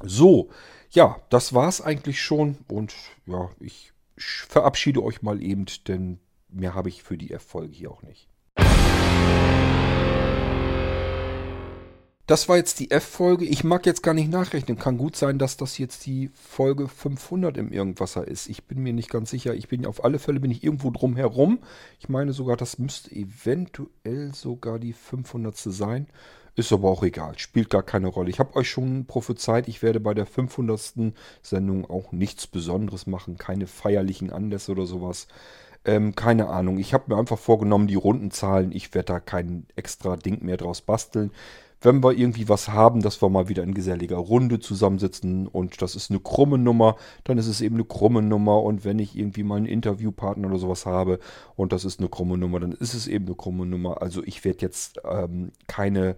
So, 0.02 0.50
ja, 0.90 1.16
das 1.30 1.52
war's 1.54 1.80
eigentlich 1.80 2.22
schon. 2.22 2.58
Und 2.68 2.94
ja, 3.26 3.50
ich 3.60 3.92
verabschiede 4.16 5.02
euch 5.02 5.22
mal 5.22 5.42
eben, 5.42 5.66
denn 5.86 6.20
mehr 6.48 6.74
habe 6.74 6.88
ich 6.88 7.02
für 7.02 7.18
die 7.18 7.32
F-Folge 7.32 7.74
hier 7.74 7.90
auch 7.90 8.02
nicht. 8.02 8.28
Das 12.26 12.48
war 12.48 12.56
jetzt 12.56 12.80
die 12.80 12.90
F-Folge. 12.90 13.44
Ich 13.44 13.64
mag 13.64 13.84
jetzt 13.84 14.02
gar 14.02 14.14
nicht 14.14 14.30
nachrechnen. 14.30 14.78
Kann 14.78 14.96
gut 14.96 15.14
sein, 15.14 15.38
dass 15.38 15.58
das 15.58 15.76
jetzt 15.76 16.06
die 16.06 16.30
Folge 16.32 16.88
500 16.88 17.58
im 17.58 17.70
Irgendwasser 17.70 18.26
ist. 18.26 18.48
Ich 18.48 18.64
bin 18.64 18.82
mir 18.82 18.94
nicht 18.94 19.10
ganz 19.10 19.28
sicher. 19.28 19.54
Ich 19.54 19.68
bin 19.68 19.84
auf 19.84 20.02
alle 20.04 20.18
Fälle 20.18 20.40
bin 20.40 20.50
ich 20.50 20.64
irgendwo 20.64 20.90
drum 20.90 21.16
herum. 21.16 21.58
Ich 22.00 22.08
meine 22.08 22.32
sogar, 22.32 22.56
das 22.56 22.78
müsste 22.78 23.14
eventuell 23.14 24.32
sogar 24.32 24.78
die 24.78 24.94
500. 24.94 25.54
sein. 25.54 26.06
Ist 26.56 26.72
aber 26.72 26.88
auch 26.88 27.02
egal, 27.02 27.36
spielt 27.38 27.68
gar 27.68 27.82
keine 27.82 28.06
Rolle. 28.06 28.30
Ich 28.30 28.38
habe 28.38 28.54
euch 28.54 28.70
schon 28.70 29.06
prophezeit, 29.06 29.66
ich 29.66 29.82
werde 29.82 29.98
bei 29.98 30.14
der 30.14 30.26
500. 30.26 31.14
Sendung 31.42 31.90
auch 31.90 32.12
nichts 32.12 32.46
Besonderes 32.46 33.08
machen, 33.08 33.38
keine 33.38 33.66
feierlichen 33.66 34.30
Anlässe 34.30 34.70
oder 34.72 34.86
sowas. 34.86 35.26
Ähm, 35.84 36.14
keine 36.14 36.48
Ahnung. 36.48 36.78
Ich 36.78 36.94
habe 36.94 37.12
mir 37.12 37.18
einfach 37.18 37.38
vorgenommen, 37.38 37.88
die 37.88 37.96
runden 37.96 38.30
Zahlen, 38.30 38.70
ich 38.72 38.94
werde 38.94 39.14
da 39.14 39.20
kein 39.20 39.66
extra 39.74 40.16
Ding 40.16 40.44
mehr 40.44 40.56
draus 40.56 40.80
basteln. 40.80 41.32
Wenn 41.80 42.02
wir 42.02 42.12
irgendwie 42.12 42.48
was 42.48 42.68
haben, 42.68 43.02
dass 43.02 43.20
wir 43.20 43.28
mal 43.28 43.48
wieder 43.48 43.62
in 43.62 43.74
geselliger 43.74 44.16
Runde 44.16 44.58
zusammensitzen 44.58 45.46
und 45.46 45.82
das 45.82 45.96
ist 45.96 46.10
eine 46.10 46.20
krumme 46.20 46.56
Nummer, 46.56 46.96
dann 47.24 47.36
ist 47.36 47.46
es 47.46 47.60
eben 47.60 47.74
eine 47.74 47.84
krumme 47.84 48.22
Nummer. 48.22 48.62
Und 48.62 48.84
wenn 48.86 48.98
ich 48.98 49.18
irgendwie 49.18 49.42
mal 49.42 49.56
einen 49.56 49.66
Interviewpartner 49.66 50.48
oder 50.48 50.58
sowas 50.58 50.86
habe 50.86 51.18
und 51.56 51.72
das 51.72 51.84
ist 51.84 52.00
eine 52.00 52.08
krumme 52.08 52.38
Nummer, 52.38 52.60
dann 52.60 52.72
ist 52.72 52.94
es 52.94 53.06
eben 53.06 53.26
eine 53.26 53.34
krumme 53.34 53.66
Nummer. 53.66 54.00
Also 54.00 54.22
ich 54.24 54.44
werde 54.44 54.60
jetzt 54.62 55.00
ähm, 55.04 55.52
keine 55.66 56.16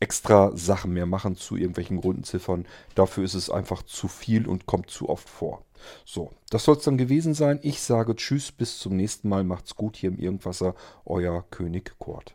extra 0.00 0.56
Sachen 0.56 0.92
mehr 0.92 1.06
machen 1.06 1.36
zu 1.36 1.56
irgendwelchen 1.56 1.98
runden 1.98 2.24
Ziffern. 2.24 2.66
Dafür 2.94 3.24
ist 3.24 3.34
es 3.34 3.50
einfach 3.50 3.82
zu 3.82 4.08
viel 4.08 4.46
und 4.46 4.66
kommt 4.66 4.90
zu 4.90 5.08
oft 5.08 5.28
vor. 5.28 5.64
So, 6.04 6.30
das 6.50 6.64
soll 6.64 6.76
es 6.76 6.84
dann 6.84 6.98
gewesen 6.98 7.34
sein. 7.34 7.58
Ich 7.62 7.80
sage 7.80 8.14
Tschüss, 8.14 8.52
bis 8.52 8.78
zum 8.78 8.96
nächsten 8.96 9.28
Mal. 9.28 9.44
Macht's 9.44 9.76
gut 9.76 9.96
hier 9.96 10.10
im 10.10 10.18
Irgendwasser. 10.18 10.74
Euer 11.04 11.44
König 11.50 11.98
Kurt. 11.98 12.34